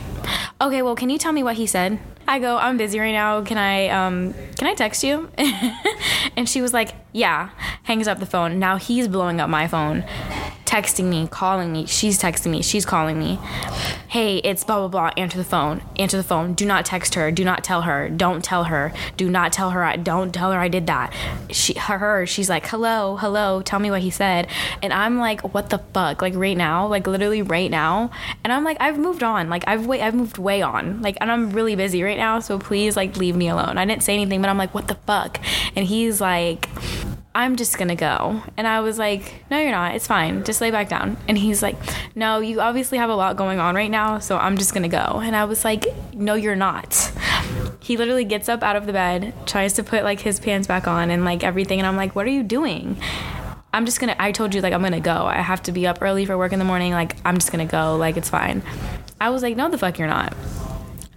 Okay, 0.60 0.81
well, 0.81 0.93
can 0.98 1.10
you 1.10 1.17
tell 1.17 1.31
me 1.31 1.41
what 1.41 1.55
he 1.55 1.65
said? 1.67 2.00
I 2.27 2.39
go, 2.39 2.57
I'm 2.57 2.75
busy 2.75 3.00
right 3.00 3.13
now. 3.13 3.41
Can 3.46 3.57
I 3.57 3.88
um 3.88 4.34
can 4.57 4.67
I 4.67 4.74
text 4.74 5.05
you? 5.05 5.29
and 6.36 6.50
she 6.50 6.62
was 6.62 6.74
like, 6.74 6.89
"Yeah." 7.13 7.51
Hangs 7.84 8.10
up 8.10 8.19
the 8.19 8.25
phone. 8.25 8.60
Now 8.60 8.75
he's 8.75 9.07
blowing 9.07 9.39
up 9.39 9.50
my 9.50 9.69
phone. 9.69 10.03
Texting 10.67 11.05
me, 11.05 11.27
calling 11.27 11.71
me. 11.71 11.86
She's 11.86 12.21
texting 12.21 12.51
me. 12.51 12.62
She's 12.62 12.86
calling 12.86 13.17
me. 13.17 13.39
Hey, 14.09 14.39
it's 14.39 14.65
blah 14.65 14.79
blah 14.79 14.89
blah. 14.89 15.12
Answer 15.15 15.38
the 15.38 15.45
phone. 15.45 15.81
Answer 15.97 16.17
the 16.17 16.24
phone. 16.24 16.55
Do 16.55 16.65
not 16.65 16.86
text 16.86 17.15
her. 17.15 17.31
Do 17.31 17.45
not 17.45 17.63
tell 17.63 17.83
her. 17.83 18.09
Don't 18.09 18.43
tell 18.43 18.65
her. 18.65 18.91
Do 19.15 19.29
not 19.29 19.53
tell 19.53 19.69
her. 19.69 19.86
I 19.86 19.95
don't 19.95 20.33
tell 20.33 20.51
her 20.51 20.59
I 20.59 20.67
did 20.67 20.88
that. 20.88 21.13
She 21.51 21.74
her, 21.75 22.25
she's 22.25 22.50
like, 22.50 22.67
"Hello, 22.67 23.15
hello. 23.15 23.62
Tell 23.62 23.79
me 23.79 23.89
what 23.89 24.01
he 24.01 24.09
said." 24.09 24.47
And 24.83 24.91
I'm 24.91 25.17
like, 25.17 25.53
"What 25.53 25.69
the 25.69 25.77
fuck?" 25.77 26.21
Like 26.21 26.36
right 26.36 26.57
now, 26.57 26.86
like 26.88 27.07
literally 27.07 27.41
right 27.41 27.71
now. 27.71 28.12
And 28.43 28.51
I'm 28.51 28.65
like, 28.65 28.75
"I've 28.81 29.00
moved 29.00 29.24
on. 29.24 29.50
Like 29.50 29.63
I've 29.67 29.88
way 29.88 30.01
I've 30.01 30.15
moved 30.15 30.38
way 30.38 30.62
on. 30.62 31.01
Like 31.01 31.17
and 31.21 31.31
I'm 31.31 31.51
really 31.51 31.75
busy 31.75 32.03
right 32.03 32.17
now, 32.17 32.41
so 32.41 32.59
please 32.59 32.97
like 32.97 33.15
leave 33.15 33.38
me 33.38 33.47
alone." 33.47 33.77
I 33.77 33.86
didn't 33.86 34.03
say 34.03 34.13
anything, 34.13 34.41
but 34.41 34.50
I'm 34.50 34.57
like, 34.57 34.74
"What 34.74 34.89
the 34.89 34.95
fuck?" 34.95 35.39
And 35.77 35.88
he's 35.88 36.19
like 36.19 36.67
I'm 37.38 37.56
just 37.56 37.77
gonna 37.77 37.96
go. 37.96 38.41
And 38.58 38.65
I 38.65 38.79
was 38.79 38.98
like, 38.98 39.46
No, 39.51 39.60
you're 39.60 39.70
not. 39.70 39.94
It's 39.94 40.08
fine. 40.08 40.44
Just 40.44 40.60
lay 40.60 40.72
back 40.72 40.89
down. 40.89 41.17
And 41.27 41.38
he's 41.38 41.62
like, 41.62 41.75
No, 42.15 42.39
you 42.39 42.60
obviously 42.62 42.98
have 42.98 43.12
a 43.12 43.15
lot 43.15 43.38
going 43.38 43.60
on 43.60 43.75
right 43.75 43.91
now, 43.91 44.17
so 44.17 44.39
I'm 44.39 44.58
just 44.58 44.74
gonna 44.74 44.89
go. 44.89 45.22
And 45.24 45.36
I 45.36 45.46
was 45.46 45.63
like, 45.63 45.86
No, 46.15 46.34
you're 46.34 46.56
not. 46.56 47.12
He 47.79 47.96
literally 47.96 48.25
gets 48.25 48.50
up 48.50 48.63
out 48.63 48.75
of 48.75 48.88
the 48.88 48.91
bed, 48.91 49.36
tries 49.46 49.74
to 49.74 49.84
put 49.84 50.03
like 50.03 50.20
his 50.20 50.39
pants 50.39 50.67
back 50.67 50.88
on 50.88 51.12
and 51.12 51.24
like 51.25 51.44
everything. 51.44 51.77
And 51.79 51.86
I'm 51.86 51.96
like, 51.96 52.15
What 52.15 52.25
are 52.25 52.32
you 52.32 52.41
doing? 52.41 52.98
I'm 53.72 53.86
just 53.86 54.00
gonna, 54.00 54.15
I 54.17 54.32
told 54.32 54.56
you, 54.56 54.62
like, 54.62 54.74
I'm 54.74 54.82
gonna 54.82 55.00
go. 55.00 55.27
I 55.27 55.36
have 55.36 55.62
to 55.63 55.72
be 55.72 55.86
up 55.86 56.00
early 56.01 56.25
for 56.25 56.36
work 56.39 56.53
in 56.53 56.58
the 56.58 56.65
morning. 56.65 56.91
Like, 56.91 57.17
I'm 57.24 57.36
just 57.36 57.51
gonna 57.51 57.67
go. 57.67 57.98
Like, 57.98 58.17
it's 58.17 58.32
fine. 58.32 58.63
I 59.22 59.29
was 59.29 59.44
like, 59.44 59.56
No, 59.56 59.70
the 59.70 59.77
fuck, 59.77 60.00
you're 60.00 60.08
not. 60.08 60.34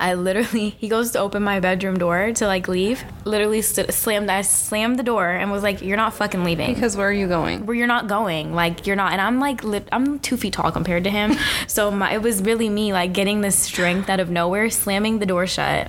I 0.01 0.15
literally, 0.15 0.71
he 0.79 0.89
goes 0.89 1.11
to 1.13 1.19
open 1.21 1.43
my 1.43 1.61
bedroom 1.61 1.99
door 1.99 2.33
to 2.33 2.47
like 2.47 2.67
leave. 2.69 3.05
Literally 3.25 3.63
st- 3.63 3.93
slammed, 3.93 4.31
I 4.31 4.43
slammed 4.43 4.99
the 4.99 5.03
door 5.03 5.29
and 5.29 5.53
was 5.53 5.63
like, 5.63 5.83
"You're 5.83 5.97
not 5.97 6.15
fucking 6.15 6.43
leaving." 6.43 6.75
Because 6.75 6.97
where 6.97 7.09
are 7.09 7.13
you 7.13 7.29
going? 7.29 7.67
where 7.67 7.77
you're 7.77 7.87
not 7.87 8.09
going 8.09 8.55
like 8.55 8.87
you're 8.87 8.97
not 8.97 9.13
and 9.13 9.21
i'm 9.21 9.39
like 9.39 9.63
lit, 9.63 9.87
i'm 9.93 10.19
two 10.21 10.37
feet 10.37 10.53
tall 10.55 10.73
compared 10.73 11.05
to 11.05 11.11
him 11.11 11.35
so 11.67 11.91
my, 11.91 12.13
it 12.15 12.23
was 12.23 12.41
really 12.43 12.69
me 12.69 12.93
like 12.93 13.13
getting 13.13 13.43
this 13.43 13.57
strength 13.59 14.09
out 14.09 14.19
of 14.21 14.31
nowhere 14.31 14.71
slamming 14.71 15.19
the 15.19 15.27
door 15.27 15.47
shut 15.47 15.89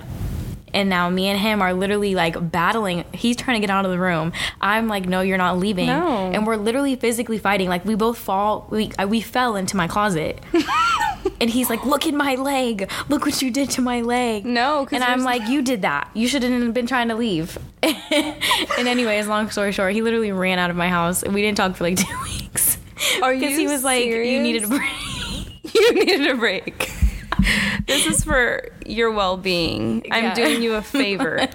and 0.74 0.88
now 0.88 1.08
me 1.08 1.28
and 1.28 1.38
him 1.40 1.62
are 1.62 1.72
literally 1.72 2.14
like 2.14 2.50
battling 2.52 3.04
he's 3.12 3.36
trying 3.36 3.56
to 3.56 3.60
get 3.60 3.70
out 3.70 3.84
of 3.84 3.90
the 3.90 3.98
room 3.98 4.32
i'm 4.60 4.88
like 4.88 5.06
no 5.06 5.20
you're 5.22 5.38
not 5.38 5.56
leaving 5.58 5.86
No. 5.86 6.30
and 6.32 6.46
we're 6.46 6.56
literally 6.56 6.96
physically 6.96 7.38
fighting 7.38 7.68
like 7.68 7.84
we 7.84 7.94
both 7.94 8.18
fall 8.18 8.66
we, 8.70 8.90
we 9.08 9.20
fell 9.20 9.56
into 9.56 9.76
my 9.76 9.88
closet 9.88 10.38
and 11.42 11.50
he's 11.50 11.68
like 11.68 11.84
look 11.84 12.06
at 12.06 12.14
my 12.14 12.36
leg 12.36 12.90
look 13.08 13.26
what 13.26 13.42
you 13.42 13.50
did 13.50 13.68
to 13.68 13.82
my 13.82 14.00
leg 14.00 14.46
No, 14.46 14.86
and 14.90 15.02
i'm 15.04 15.22
like 15.22 15.48
you 15.48 15.60
did 15.60 15.82
that 15.82 16.08
you 16.14 16.28
shouldn't 16.28 16.62
have 16.62 16.72
been 16.72 16.86
trying 16.86 17.08
to 17.08 17.14
leave 17.16 17.58
and 17.82 17.92
anyway, 18.78 18.86
anyways 18.86 19.26
long 19.26 19.50
story 19.50 19.72
short 19.72 19.92
he 19.92 20.00
literally 20.00 20.32
ran 20.32 20.58
out 20.58 20.70
of 20.70 20.76
my 20.76 20.88
house 20.88 21.22
and 21.22 21.34
we 21.34 21.42
didn't 21.42 21.56
talk 21.56 21.74
for 21.74 21.84
like 21.84 21.96
two 22.06 22.22
weeks 22.22 22.78
Are 23.20 23.34
because 23.34 23.56
he 23.56 23.66
was 23.66 23.82
like, 23.82 24.04
"You 24.04 24.40
needed 24.40 24.64
a 24.64 24.68
break." 24.68 24.90
you 25.74 25.94
needed 25.94 26.28
a 26.28 26.36
break. 26.36 26.90
this 27.86 28.06
is 28.06 28.22
for 28.22 28.68
your 28.86 29.10
well-being. 29.10 30.06
I'm 30.10 30.34
doing 30.34 30.62
you 30.62 30.74
a 30.74 30.82
favor. 30.82 31.48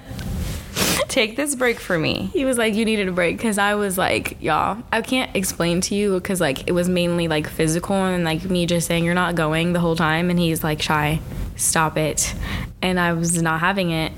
Take 1.17 1.35
this 1.35 1.55
break 1.55 1.79
for 1.79 1.97
me. 1.97 2.29
He 2.31 2.45
was 2.45 2.59
like, 2.59 2.75
"You 2.75 2.85
needed 2.85 3.07
a 3.07 3.11
break," 3.11 3.37
because 3.37 3.57
I 3.57 3.73
was 3.73 3.97
like, 3.97 4.39
"Y'all, 4.39 4.83
I 4.93 5.01
can't 5.01 5.35
explain 5.35 5.81
to 5.81 5.95
you 5.95 6.13
because 6.13 6.39
like 6.39 6.67
it 6.67 6.73
was 6.73 6.87
mainly 6.87 7.27
like 7.27 7.49
physical 7.49 7.95
and 7.95 8.23
like 8.23 8.43
me 8.43 8.67
just 8.67 8.85
saying 8.85 9.03
you're 9.03 9.15
not 9.15 9.33
going 9.33 9.73
the 9.73 9.79
whole 9.79 9.95
time." 9.95 10.29
And 10.29 10.37
he's 10.37 10.63
like, 10.63 10.79
"Shy, 10.79 11.19
stop 11.55 11.97
it," 11.97 12.35
and 12.83 12.99
I 12.99 13.13
was 13.13 13.41
not 13.41 13.61
having 13.61 13.89
it. 13.89 14.11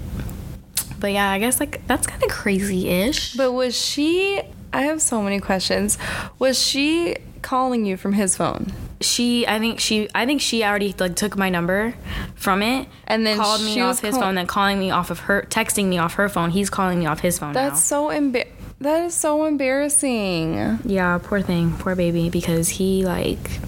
But 0.99 1.13
yeah, 1.13 1.31
I 1.31 1.39
guess 1.39 1.61
like 1.61 1.87
that's 1.87 2.05
kind 2.05 2.21
of 2.21 2.29
crazy-ish. 2.31 3.35
But 3.35 3.53
was 3.53 3.79
she? 3.79 4.41
I 4.73 4.81
have 4.81 5.01
so 5.01 5.21
many 5.21 5.39
questions. 5.39 5.97
Was 6.37 6.59
she 6.61 7.15
calling 7.41 7.85
you 7.85 7.95
from 7.95 8.11
his 8.11 8.35
phone? 8.35 8.73
She, 9.01 9.47
I 9.47 9.59
think 9.59 9.79
she, 9.79 10.09
I 10.13 10.25
think 10.25 10.41
she 10.41 10.63
already 10.63 10.93
like 10.99 11.15
took 11.15 11.37
my 11.37 11.49
number 11.49 11.93
from 12.35 12.61
it 12.61 12.87
And 13.07 13.25
then 13.25 13.37
called 13.37 13.61
me 13.61 13.79
off 13.81 14.01
his 14.01 14.11
call- 14.15 14.21
phone, 14.23 14.35
then 14.35 14.47
calling 14.47 14.79
me 14.79 14.91
off 14.91 15.09
of 15.09 15.19
her, 15.21 15.45
texting 15.49 15.85
me 15.85 15.97
off 15.97 16.15
her 16.15 16.27
phone. 16.29 16.49
He's 16.51 16.69
calling 16.69 16.99
me 16.99 17.05
off 17.05 17.19
his 17.21 17.39
phone 17.39 17.53
now. 17.53 17.69
That's 17.69 17.83
so 17.83 18.07
embar. 18.09 18.47
That 18.81 19.05
is 19.05 19.13
so 19.13 19.43
embarrassing. 19.45 20.79
Yeah, 20.85 21.19
poor 21.21 21.41
thing, 21.41 21.73
poor 21.77 21.95
baby, 21.95 22.29
because 22.29 22.69
he 22.69 23.05
like, 23.05 23.59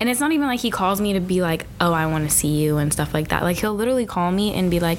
and 0.00 0.08
it's 0.08 0.20
not 0.20 0.32
even 0.32 0.46
like 0.46 0.60
he 0.60 0.70
calls 0.70 1.00
me 1.00 1.12
to 1.14 1.20
be 1.20 1.40
like, 1.42 1.66
oh, 1.80 1.92
I 1.92 2.06
want 2.06 2.28
to 2.28 2.34
see 2.34 2.48
you 2.62 2.78
and 2.78 2.92
stuff 2.92 3.12
like 3.14 3.28
that. 3.28 3.42
Like 3.42 3.58
he'll 3.58 3.74
literally 3.74 4.06
call 4.06 4.30
me 4.30 4.54
and 4.54 4.70
be 4.70 4.80
like, 4.80 4.98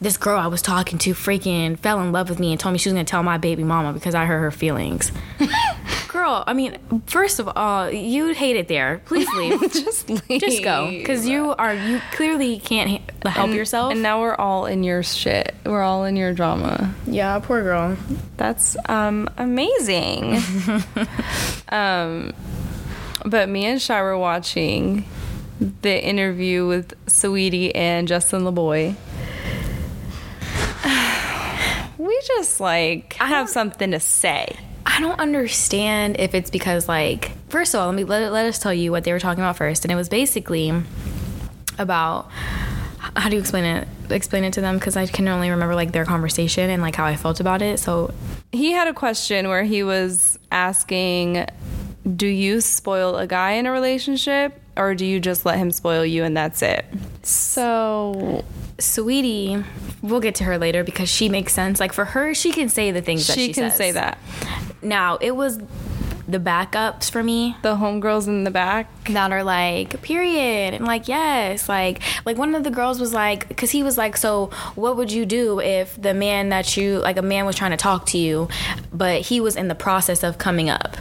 this 0.00 0.16
girl 0.16 0.38
I 0.38 0.46
was 0.48 0.62
talking 0.62 0.98
to 0.98 1.12
freaking 1.14 1.78
fell 1.78 2.00
in 2.00 2.12
love 2.12 2.28
with 2.28 2.38
me 2.38 2.50
and 2.52 2.60
told 2.60 2.72
me 2.72 2.78
she 2.78 2.88
was 2.88 2.94
gonna 2.94 3.04
tell 3.04 3.22
my 3.22 3.38
baby 3.38 3.64
mama 3.64 3.92
because 3.92 4.14
I 4.14 4.26
hurt 4.26 4.40
her 4.40 4.50
feelings. 4.50 5.10
Girl, 6.08 6.42
I 6.46 6.54
mean, 6.54 6.78
first 7.06 7.38
of 7.38 7.48
all, 7.54 7.90
you 7.90 8.32
hate 8.32 8.56
it 8.56 8.66
there. 8.66 9.02
Please 9.04 9.28
leave. 9.36 9.60
Just 9.72 10.08
leave. 10.08 10.40
Just 10.40 10.62
go, 10.62 10.88
because 10.90 11.28
you 11.28 11.54
are 11.58 11.74
you 11.74 12.00
clearly 12.12 12.58
can't 12.58 12.90
ha- 13.22 13.28
help 13.30 13.46
And- 13.48 13.54
yourself. 13.54 13.92
And 13.92 14.02
now 14.02 14.20
we're 14.22 14.34
all 14.34 14.64
in 14.66 14.82
your 14.82 15.02
shit. 15.02 15.54
We're 15.66 15.82
all 15.82 16.04
in 16.04 16.16
your 16.16 16.32
drama. 16.32 16.94
yeah, 17.06 17.38
poor 17.40 17.62
girl. 17.62 17.96
That's 18.38 18.76
um 18.88 19.28
amazing. 19.36 20.38
um 21.68 22.32
but 23.26 23.48
me 23.50 23.66
and 23.66 23.80
Shy 23.82 24.00
were 24.00 24.16
watching 24.16 25.04
the 25.82 26.02
interview 26.02 26.66
with 26.66 26.94
Saweetie 27.06 27.72
and 27.74 28.08
Justin 28.08 28.42
Laboy. 28.42 28.94
We 31.98 32.18
just 32.28 32.60
like 32.60 33.16
I 33.20 33.26
have 33.26 33.48
something 33.50 33.90
to 33.90 34.00
say. 34.00 34.56
I 34.98 35.00
don't 35.00 35.20
understand 35.20 36.16
if 36.18 36.34
it's 36.34 36.50
because 36.50 36.88
like 36.88 37.30
first 37.50 37.72
of 37.72 37.80
all, 37.80 37.86
let 37.86 37.94
me 37.94 38.02
let, 38.02 38.32
let 38.32 38.46
us 38.46 38.58
tell 38.58 38.74
you 38.74 38.90
what 38.90 39.04
they 39.04 39.12
were 39.12 39.20
talking 39.20 39.44
about 39.44 39.56
first, 39.56 39.84
and 39.84 39.92
it 39.92 39.94
was 39.94 40.08
basically 40.08 40.72
about 41.78 42.28
how 43.14 43.28
do 43.28 43.36
you 43.36 43.40
explain 43.40 43.64
it? 43.64 43.86
Explain 44.10 44.42
it 44.42 44.54
to 44.54 44.60
them 44.60 44.76
because 44.76 44.96
I 44.96 45.06
can 45.06 45.28
only 45.28 45.50
remember 45.50 45.76
like 45.76 45.92
their 45.92 46.04
conversation 46.04 46.68
and 46.68 46.82
like 46.82 46.96
how 46.96 47.04
I 47.04 47.14
felt 47.14 47.38
about 47.38 47.62
it. 47.62 47.78
So 47.78 48.12
He 48.50 48.72
had 48.72 48.88
a 48.88 48.92
question 48.92 49.48
where 49.48 49.62
he 49.62 49.84
was 49.84 50.36
asking, 50.50 51.46
"Do 52.16 52.26
you 52.26 52.60
spoil 52.60 53.18
a 53.18 53.28
guy 53.28 53.52
in 53.52 53.66
a 53.66 53.70
relationship 53.70 54.60
or 54.76 54.96
do 54.96 55.06
you 55.06 55.20
just 55.20 55.46
let 55.46 55.58
him 55.58 55.70
spoil 55.70 56.04
you 56.04 56.24
and 56.24 56.36
that's 56.36 56.60
it?" 56.60 56.84
So, 57.22 58.44
Saweetie, 58.78 59.64
we'll 60.02 60.18
get 60.18 60.34
to 60.36 60.44
her 60.44 60.58
later 60.58 60.82
because 60.82 61.08
she 61.08 61.28
makes 61.28 61.52
sense. 61.52 61.78
Like 61.78 61.92
for 61.92 62.04
her, 62.04 62.34
she 62.34 62.50
can 62.50 62.68
say 62.68 62.90
the 62.90 63.02
things 63.02 63.28
that 63.28 63.34
she 63.34 63.46
she 63.46 63.52
can 63.52 63.70
says. 63.70 63.76
say 63.76 63.92
that. 63.92 64.18
Now 64.82 65.18
it 65.20 65.36
was 65.36 65.58
the 66.28 66.38
backups 66.38 67.10
for 67.10 67.22
me. 67.22 67.56
The 67.62 67.76
homegirls 67.76 68.26
in 68.26 68.44
the 68.44 68.50
back? 68.50 68.86
That 69.06 69.32
are 69.32 69.42
like 69.42 70.00
period. 70.02 70.74
And 70.74 70.84
like 70.84 71.08
yes 71.08 71.68
like 71.68 72.02
like 72.26 72.36
one 72.36 72.54
of 72.54 72.64
the 72.64 72.70
girls 72.70 73.00
was 73.00 73.14
like 73.14 73.48
because 73.48 73.70
he 73.70 73.82
was 73.82 73.96
like 73.96 74.16
so 74.16 74.50
what 74.74 74.96
would 74.96 75.10
you 75.10 75.24
do 75.24 75.58
if 75.58 76.00
the 76.00 76.12
man 76.12 76.50
that 76.50 76.76
you 76.76 76.98
like 76.98 77.16
a 77.16 77.22
man 77.22 77.46
was 77.46 77.56
trying 77.56 77.70
to 77.70 77.78
talk 77.78 78.04
to 78.06 78.18
you 78.18 78.48
but 78.92 79.22
he 79.22 79.40
was 79.40 79.56
in 79.56 79.68
the 79.68 79.74
process 79.74 80.22
of 80.22 80.36
coming 80.36 80.68
up? 80.68 80.98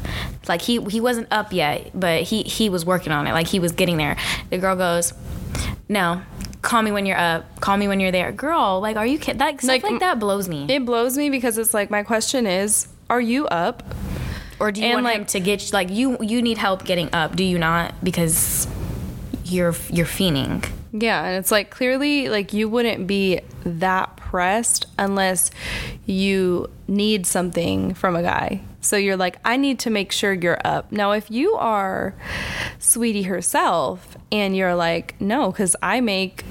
Like 0.48 0.62
he 0.62 0.82
he 0.86 1.02
wasn't 1.02 1.28
up 1.30 1.52
yet 1.52 1.92
but 1.94 2.24
he 2.24 2.44
he 2.44 2.70
was 2.70 2.86
working 2.86 3.12
on 3.12 3.28
it. 3.28 3.34
Like 3.34 3.48
he 3.48 3.60
was 3.60 3.74
getting 3.74 3.98
there. 3.98 4.16
The 4.50 4.58
girl 4.58 4.78
goes 4.78 5.14
no 5.90 6.22
call 6.62 6.82
me 6.82 6.92
when 6.92 7.06
you're 7.06 7.18
up. 7.18 7.60
Call 7.62 7.78
me 7.78 7.88
when 7.88 8.00
you're 8.00 8.12
there. 8.12 8.32
Girl 8.32 8.80
like 8.80 8.96
are 8.96 9.06
you 9.06 9.20
kidding 9.20 9.40
like 9.40 9.60
stuff 9.60 9.70
Like, 9.70 9.84
like, 9.84 10.00
that 10.00 10.20
blows 10.20 10.48
me. 10.48 10.68
It 10.70 10.86
blows 10.86 11.18
me 11.18 11.30
because 11.30 11.58
it's 11.58 11.74
like 11.74 11.90
my 11.90 12.04
question 12.04 12.48
is, 12.48 12.88
are 13.10 13.22
you 13.22 13.48
up? 13.48 13.84
or 14.60 14.72
do 14.72 14.82
you 14.82 14.88
and, 14.88 14.94
want 14.96 15.04
like- 15.06 15.18
him 15.18 15.26
to 15.26 15.40
get 15.40 15.72
like 15.72 15.90
you 15.92 16.18
you 16.20 16.42
need 16.42 16.58
help 16.58 16.84
getting 16.84 17.14
up 17.14 17.36
do 17.36 17.44
you 17.44 17.60
not 17.60 17.94
because 18.04 18.68
you're 19.46 19.76
you're 19.92 20.06
fiending 20.06 20.66
Yeah, 20.92 21.24
and 21.26 21.38
it's 21.38 21.52
like 21.52 21.70
clearly 21.70 22.28
like 22.28 22.54
you 22.54 22.68
wouldn't 22.68 23.06
be 23.06 23.42
that 23.66 24.16
pressed 24.18 24.88
unless 24.98 25.52
you 26.06 26.70
need 26.88 27.26
something 27.28 27.94
from 27.94 28.16
a 28.16 28.24
guy. 28.24 28.62
So 28.82 28.96
you're 28.98 29.18
like, 29.18 29.38
I 29.46 29.58
need 29.58 29.80
to 29.80 29.90
make 29.90 30.12
sure 30.12 30.34
you're 30.34 30.60
up. 30.66 30.92
Now, 30.92 31.12
if 31.12 31.30
you 31.30 31.54
are 31.56 32.16
Saweetie 32.80 33.26
herself 33.26 34.18
and 34.32 34.56
you're 34.56 34.76
like, 34.76 35.20
no, 35.20 35.52
because 35.52 35.76
I 35.82 36.00
make 36.02 36.44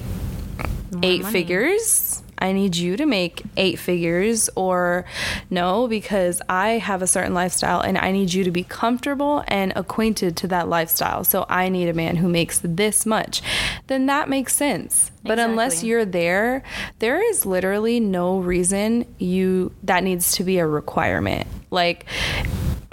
eight 1.03 1.23
money. 1.23 1.33
figures. 1.33 2.06
I 2.39 2.51
need 2.51 2.75
you 2.75 2.97
to 2.97 3.05
make 3.05 3.43
eight 3.57 3.79
figures, 3.79 4.49
or 4.55 5.05
no, 5.49 5.87
because 5.87 6.41
I 6.47 6.71
have 6.79 7.01
a 7.01 7.07
certain 7.07 7.33
lifestyle 7.33 7.81
and 7.81 7.97
I 7.97 8.11
need 8.11 8.33
you 8.33 8.43
to 8.43 8.51
be 8.51 8.63
comfortable 8.63 9.43
and 9.47 9.73
acquainted 9.75 10.35
to 10.37 10.47
that 10.49 10.67
lifestyle. 10.69 11.23
So 11.23 11.45
I 11.49 11.69
need 11.69 11.89
a 11.89 11.93
man 11.93 12.17
who 12.17 12.27
makes 12.29 12.59
this 12.63 13.05
much. 13.05 13.41
Then 13.87 14.05
that 14.07 14.29
makes 14.29 14.55
sense. 14.55 15.11
But 15.23 15.39
unless 15.39 15.83
you're 15.83 16.05
there, 16.05 16.63
there 16.99 17.21
is 17.29 17.45
literally 17.45 17.99
no 17.99 18.39
reason 18.39 19.05
you 19.17 19.73
that 19.83 20.03
needs 20.03 20.31
to 20.33 20.43
be 20.43 20.57
a 20.59 20.67
requirement. 20.67 21.47
Like, 21.71 22.05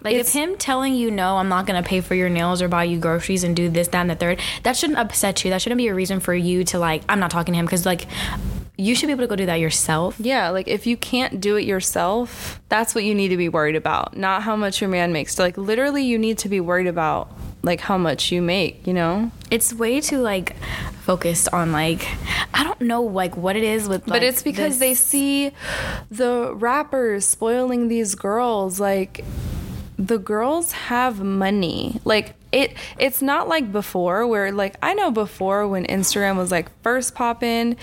Like 0.02 0.16
It's- 0.16 0.34
if 0.34 0.34
him 0.34 0.56
telling 0.58 0.94
you 0.94 1.10
no, 1.10 1.38
I'm 1.38 1.48
not 1.48 1.66
gonna 1.66 1.82
pay 1.82 2.02
for 2.02 2.14
your 2.14 2.28
nails 2.28 2.60
or 2.60 2.68
buy 2.68 2.84
you 2.84 2.98
groceries 2.98 3.42
and 3.42 3.56
do 3.56 3.70
this, 3.70 3.88
that, 3.88 4.02
and 4.02 4.10
the 4.10 4.14
third, 4.14 4.38
that 4.62 4.76
shouldn't 4.76 4.98
upset 4.98 5.42
you. 5.42 5.50
That 5.50 5.62
shouldn't 5.62 5.78
be 5.78 5.88
a 5.88 5.94
reason 5.94 6.20
for 6.20 6.34
you 6.34 6.62
to 6.64 6.78
like. 6.78 7.02
I'm 7.08 7.18
not 7.20 7.30
talking 7.30 7.54
to 7.54 7.58
him 7.58 7.64
because 7.64 7.86
like, 7.86 8.06
you 8.76 8.94
should 8.94 9.06
be 9.06 9.12
able 9.12 9.22
to 9.22 9.28
go 9.28 9.36
do 9.36 9.46
that 9.46 9.60
yourself. 9.60 10.16
Yeah, 10.18 10.48
like 10.50 10.66
if 10.68 10.86
you 10.86 10.96
can't 10.96 11.40
do 11.40 11.56
it 11.56 11.64
yourself, 11.64 12.60
that's 12.68 12.94
what 12.94 13.04
you 13.04 13.14
need 13.14 13.28
to 13.28 13.36
be 13.36 13.48
worried 13.48 13.76
about, 13.76 14.16
not 14.16 14.42
how 14.42 14.56
much 14.56 14.80
your 14.80 14.90
man 14.90 15.12
makes. 15.12 15.38
Like 15.38 15.56
literally 15.56 16.02
you 16.04 16.18
need 16.18 16.38
to 16.38 16.48
be 16.48 16.60
worried 16.60 16.86
about 16.88 17.28
like 17.62 17.80
how 17.80 17.96
much 17.96 18.30
you 18.32 18.42
make, 18.42 18.86
you 18.86 18.92
know? 18.92 19.30
It's 19.50 19.72
way 19.72 20.00
too 20.00 20.18
like 20.20 20.56
focused 21.02 21.48
on 21.52 21.70
like 21.72 22.06
I 22.52 22.64
don't 22.64 22.80
know 22.80 23.02
like 23.02 23.36
what 23.36 23.56
it 23.56 23.62
is 23.62 23.88
with. 23.88 24.06
but 24.06 24.22
it's 24.22 24.42
because 24.42 24.78
this- 24.78 24.80
they 24.80 24.94
see 24.94 25.52
the 26.10 26.52
rappers 26.54 27.26
spoiling 27.26 27.88
these 27.88 28.14
girls 28.14 28.80
like 28.80 29.24
the 29.98 30.18
girls 30.18 30.72
have 30.72 31.22
money. 31.22 32.00
Like 32.04 32.34
it 32.54 32.76
it's 32.98 33.20
not 33.20 33.48
like 33.48 33.72
before 33.72 34.26
where 34.26 34.52
like 34.52 34.76
I 34.80 34.94
know 34.94 35.10
before 35.10 35.66
when 35.66 35.84
Instagram 35.86 36.36
was 36.36 36.50
like 36.50 36.70
first 36.82 37.14
popping, 37.14 37.76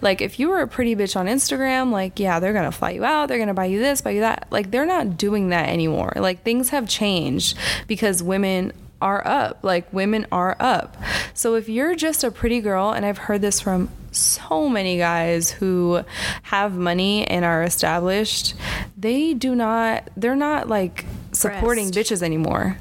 like 0.00 0.20
if 0.20 0.40
you 0.40 0.48
were 0.48 0.60
a 0.60 0.68
pretty 0.68 0.96
bitch 0.96 1.16
on 1.16 1.26
Instagram, 1.26 1.92
like 1.92 2.18
yeah, 2.18 2.40
they're 2.40 2.52
to 2.52 2.72
fly 2.72 2.90
you 2.90 3.04
out, 3.04 3.28
they're 3.28 3.38
to 3.46 3.54
buy 3.54 3.66
you 3.66 3.78
this, 3.78 4.00
buy 4.00 4.10
you 4.10 4.20
that. 4.20 4.48
Like 4.50 4.70
they're 4.72 4.84
not 4.84 5.16
doing 5.16 5.50
that 5.50 5.68
anymore. 5.68 6.12
Like 6.16 6.42
things 6.42 6.70
have 6.70 6.88
changed 6.88 7.56
because 7.86 8.22
women 8.22 8.72
are 9.00 9.26
up. 9.26 9.60
Like 9.62 9.92
women 9.92 10.26
are 10.32 10.56
up. 10.58 10.96
So 11.32 11.54
if 11.54 11.68
you're 11.68 11.94
just 11.94 12.24
a 12.24 12.30
pretty 12.30 12.60
girl 12.60 12.90
and 12.90 13.06
I've 13.06 13.18
heard 13.18 13.42
this 13.42 13.60
from 13.60 13.90
so 14.10 14.68
many 14.68 14.96
guys 14.96 15.50
who 15.50 16.02
have 16.42 16.76
money 16.76 17.26
and 17.28 17.44
are 17.44 17.62
established, 17.62 18.54
they 18.96 19.34
do 19.34 19.54
not 19.54 20.08
they're 20.16 20.34
not 20.34 20.68
like 20.68 21.04
supporting 21.36 21.90
bitches 21.90 22.22
anymore. 22.22 22.78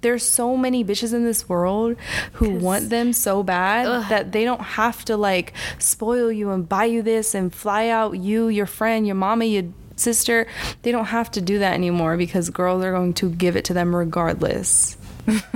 There's 0.00 0.24
so 0.24 0.56
many 0.56 0.84
bitches 0.84 1.12
in 1.12 1.24
this 1.24 1.48
world 1.48 1.96
who 2.34 2.50
want 2.50 2.90
them 2.90 3.12
so 3.12 3.42
bad 3.42 4.08
that 4.08 4.32
they 4.32 4.44
don't 4.44 4.60
have 4.62 5.04
to 5.06 5.16
like 5.16 5.52
spoil 5.78 6.30
you 6.32 6.50
and 6.50 6.68
buy 6.68 6.84
you 6.84 7.02
this 7.02 7.34
and 7.34 7.52
fly 7.54 7.88
out 7.88 8.18
you, 8.18 8.48
your 8.48 8.66
friend, 8.66 9.06
your 9.06 9.16
mama, 9.16 9.44
your 9.44 9.64
sister. 9.96 10.46
They 10.82 10.92
don't 10.92 11.06
have 11.06 11.30
to 11.32 11.40
do 11.40 11.58
that 11.58 11.74
anymore 11.74 12.16
because 12.16 12.48
girls 12.50 12.82
are 12.84 12.92
going 12.92 13.14
to 13.14 13.30
give 13.30 13.56
it 13.56 13.64
to 13.66 13.74
them 13.74 13.94
regardless. 13.94 14.96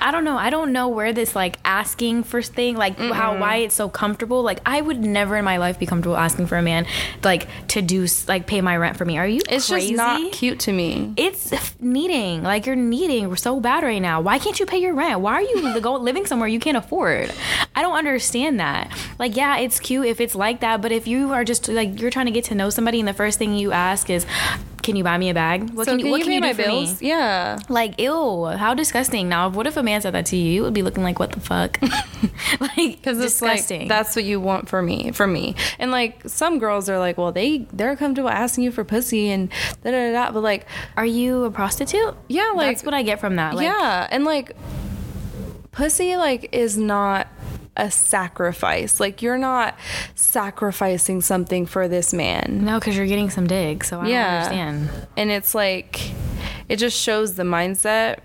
I 0.00 0.10
don't 0.10 0.24
know. 0.24 0.36
I 0.36 0.50
don't 0.50 0.72
know 0.72 0.88
where 0.88 1.12
this 1.12 1.34
like 1.34 1.58
asking 1.64 2.24
for 2.24 2.42
thing, 2.42 2.76
like 2.76 2.98
how 2.98 3.38
why 3.38 3.56
it's 3.56 3.74
so 3.74 3.88
comfortable. 3.88 4.42
Like 4.42 4.60
I 4.66 4.80
would 4.80 5.00
never 5.00 5.36
in 5.36 5.44
my 5.44 5.56
life 5.58 5.78
be 5.78 5.86
comfortable 5.86 6.16
asking 6.16 6.46
for 6.46 6.56
a 6.56 6.62
man 6.62 6.86
like 7.22 7.48
to 7.68 7.82
do 7.82 8.06
like 8.28 8.46
pay 8.46 8.60
my 8.60 8.76
rent 8.76 8.96
for 8.96 9.04
me. 9.04 9.18
Are 9.18 9.26
you 9.26 9.40
It's 9.48 9.68
crazy? 9.68 9.94
just 9.94 9.96
not 9.96 10.32
cute 10.32 10.60
to 10.60 10.72
me. 10.72 11.12
It's 11.16 11.52
needing. 11.80 12.42
Like 12.42 12.66
you're 12.66 12.76
needing 12.76 13.34
so 13.36 13.60
bad 13.60 13.84
right 13.84 14.02
now. 14.02 14.20
Why 14.20 14.38
can't 14.38 14.58
you 14.58 14.66
pay 14.66 14.78
your 14.78 14.94
rent? 14.94 15.20
Why 15.20 15.34
are 15.34 15.42
you 15.42 15.80
go, 15.80 15.94
living 15.94 16.26
somewhere 16.26 16.48
you 16.48 16.60
can't 16.60 16.76
afford? 16.76 17.32
I 17.74 17.82
don't 17.82 17.96
understand 17.96 18.60
that. 18.60 18.90
Like 19.18 19.36
yeah, 19.36 19.58
it's 19.58 19.80
cute 19.80 20.06
if 20.06 20.20
it's 20.20 20.34
like 20.34 20.60
that, 20.60 20.80
but 20.82 20.92
if 20.92 21.06
you 21.06 21.32
are 21.32 21.44
just 21.44 21.68
like 21.68 22.00
you're 22.00 22.10
trying 22.10 22.26
to 22.26 22.32
get 22.32 22.44
to 22.44 22.54
know 22.54 22.70
somebody 22.70 22.98
and 23.00 23.08
the 23.08 23.12
first 23.14 23.38
thing 23.38 23.54
you 23.54 23.72
ask 23.72 24.10
is, 24.10 24.26
"Can 24.82 24.96
you 24.96 25.04
buy 25.04 25.16
me 25.18 25.30
a 25.30 25.34
bag? 25.34 25.70
What 25.70 25.86
so 25.86 25.96
can 25.96 26.04
you, 26.06 26.10
what 26.10 26.20
can 26.20 26.28
pay 26.28 26.34
you 26.34 26.40
do 26.40 26.46
my 26.46 26.52
for 26.54 26.62
bills? 26.62 27.00
me?" 27.00 27.08
Yeah. 27.08 27.58
Like, 27.68 28.00
ew, 28.00 28.46
how 28.46 28.74
disgusting. 28.74 29.28
Now, 29.28 29.48
what 29.48 29.66
if 29.66 29.76
a 29.76 29.82
man 29.82 30.00
said 30.00 30.12
that 30.14 30.26
to 30.26 30.36
you? 30.36 30.50
You 30.52 30.62
would 30.62 30.74
be 30.74 30.82
looking 30.82 31.02
like, 31.02 31.18
what 31.18 31.32
the 31.32 31.40
fuck? 31.40 31.78
like, 32.60 32.76
because 32.96 33.18
it's 33.18 33.32
disgusting. 33.40 33.80
like 33.80 33.88
that's 33.88 34.14
what 34.16 34.24
you 34.24 34.40
want 34.40 34.68
for 34.68 34.80
me 34.82 35.10
for 35.12 35.26
me 35.26 35.54
and 35.78 35.90
like 35.90 36.22
some 36.26 36.58
girls 36.58 36.88
are 36.88 36.98
like 36.98 37.18
well 37.18 37.32
they 37.32 37.66
they're 37.72 37.96
comfortable 37.96 38.28
asking 38.28 38.64
you 38.64 38.70
for 38.70 38.84
pussy 38.84 39.28
and 39.30 39.50
da 39.82 39.90
da 39.90 40.12
da 40.12 40.12
da 40.26 40.32
but 40.32 40.40
like 40.42 40.66
Are 40.96 41.04
you 41.06 41.44
a 41.44 41.50
prostitute? 41.50 42.14
Yeah, 42.28 42.52
like- 42.54 42.76
That's 42.76 42.84
what 42.84 42.94
I 42.94 43.02
get 43.02 43.20
from 43.20 43.36
that. 43.36 43.54
Like, 43.54 43.64
yeah 43.64 44.06
and 44.10 44.24
like 44.24 44.52
pussy 45.72 46.16
like 46.16 46.48
is 46.52 46.76
not 46.76 47.26
a 47.76 47.90
sacrifice 47.90 49.00
like 49.00 49.22
you're 49.22 49.38
not 49.38 49.74
sacrificing 50.14 51.20
something 51.22 51.64
for 51.66 51.88
this 51.88 52.12
man 52.12 52.64
No, 52.64 52.78
because 52.78 52.96
you're 52.96 53.06
getting 53.06 53.30
some 53.30 53.46
dig, 53.46 53.82
so 53.84 54.00
I 54.00 54.08
Yeah. 54.08 54.24
don't 54.24 54.34
understand. 54.58 55.08
and 55.16 55.30
it's 55.30 55.54
like 55.54 56.10
it 56.68 56.76
just 56.76 56.98
shows 57.00 57.34
the 57.34 57.42
mindset 57.44 58.18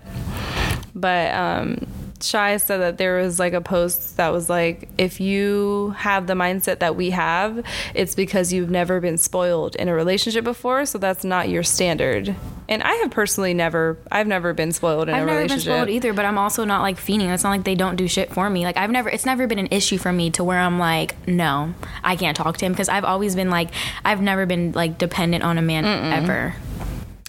but 0.94 1.32
um 1.34 1.86
Shy 2.20 2.56
said 2.56 2.78
that 2.78 2.98
there 2.98 3.18
was 3.18 3.38
like 3.38 3.52
a 3.52 3.60
post 3.60 4.16
that 4.16 4.32
was 4.32 4.48
like, 4.48 4.88
if 4.98 5.20
you 5.20 5.94
have 5.98 6.26
the 6.26 6.34
mindset 6.34 6.80
that 6.80 6.96
we 6.96 7.10
have, 7.10 7.64
it's 7.94 8.14
because 8.14 8.52
you've 8.52 8.70
never 8.70 9.00
been 9.00 9.18
spoiled 9.18 9.76
in 9.76 9.88
a 9.88 9.94
relationship 9.94 10.44
before, 10.44 10.84
so 10.86 10.98
that's 10.98 11.24
not 11.24 11.48
your 11.48 11.62
standard. 11.62 12.34
And 12.68 12.82
I 12.82 12.92
have 12.94 13.10
personally 13.10 13.54
never, 13.54 13.96
I've 14.10 14.26
never 14.26 14.52
been 14.52 14.72
spoiled 14.72 15.08
in 15.08 15.14
I've 15.14 15.22
a 15.22 15.26
relationship. 15.26 15.42
I've 15.42 15.48
never 15.48 15.54
been 15.54 15.60
spoiled 15.60 15.88
either, 15.90 16.12
but 16.12 16.24
I'm 16.24 16.38
also 16.38 16.64
not 16.64 16.82
like 16.82 16.98
fiending. 16.98 17.32
It's 17.32 17.44
not 17.44 17.50
like 17.50 17.64
they 17.64 17.74
don't 17.74 17.96
do 17.96 18.06
shit 18.08 18.32
for 18.32 18.50
me. 18.50 18.64
Like 18.64 18.76
I've 18.76 18.90
never, 18.90 19.08
it's 19.08 19.24
never 19.24 19.46
been 19.46 19.58
an 19.58 19.68
issue 19.70 19.96
for 19.96 20.12
me 20.12 20.30
to 20.32 20.44
where 20.44 20.58
I'm 20.58 20.78
like, 20.78 21.14
no, 21.26 21.74
I 22.04 22.16
can't 22.16 22.36
talk 22.36 22.58
to 22.58 22.66
him 22.66 22.72
because 22.72 22.88
I've 22.88 23.04
always 23.04 23.34
been 23.34 23.50
like, 23.50 23.70
I've 24.04 24.20
never 24.20 24.44
been 24.44 24.72
like 24.72 24.98
dependent 24.98 25.44
on 25.44 25.56
a 25.56 25.62
man 25.62 25.84
ever. 26.12 26.54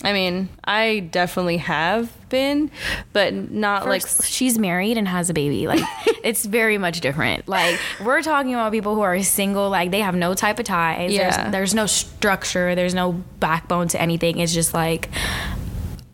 I 0.01 0.13
mean, 0.13 0.47
I 0.63 0.99
definitely 1.11 1.57
have 1.57 2.09
been, 2.29 2.71
but 3.11 3.33
not 3.33 3.85
like 3.85 4.03
Like 4.03 4.25
she's 4.25 4.57
married 4.57 4.97
and 4.97 5.07
has 5.07 5.29
a 5.29 5.33
baby. 5.33 5.67
Like 5.67 5.83
it's 6.23 6.45
very 6.45 6.77
much 6.77 7.01
different. 7.01 7.47
Like 7.49 7.77
we're 8.03 8.21
talking 8.21 8.53
about 8.53 8.71
people 8.71 8.95
who 8.95 9.01
are 9.01 9.21
single. 9.23 9.69
Like 9.69 9.91
they 9.91 9.99
have 9.99 10.15
no 10.15 10.33
type 10.33 10.57
of 10.59 10.65
ties. 10.65 11.11
Yeah. 11.11 11.35
There's, 11.35 11.51
there's 11.51 11.73
no 11.73 11.85
structure. 11.85 12.75
There's 12.75 12.93
no 12.93 13.11
backbone 13.39 13.89
to 13.89 14.01
anything. 14.01 14.39
It's 14.39 14.53
just 14.53 14.73
like. 14.73 15.09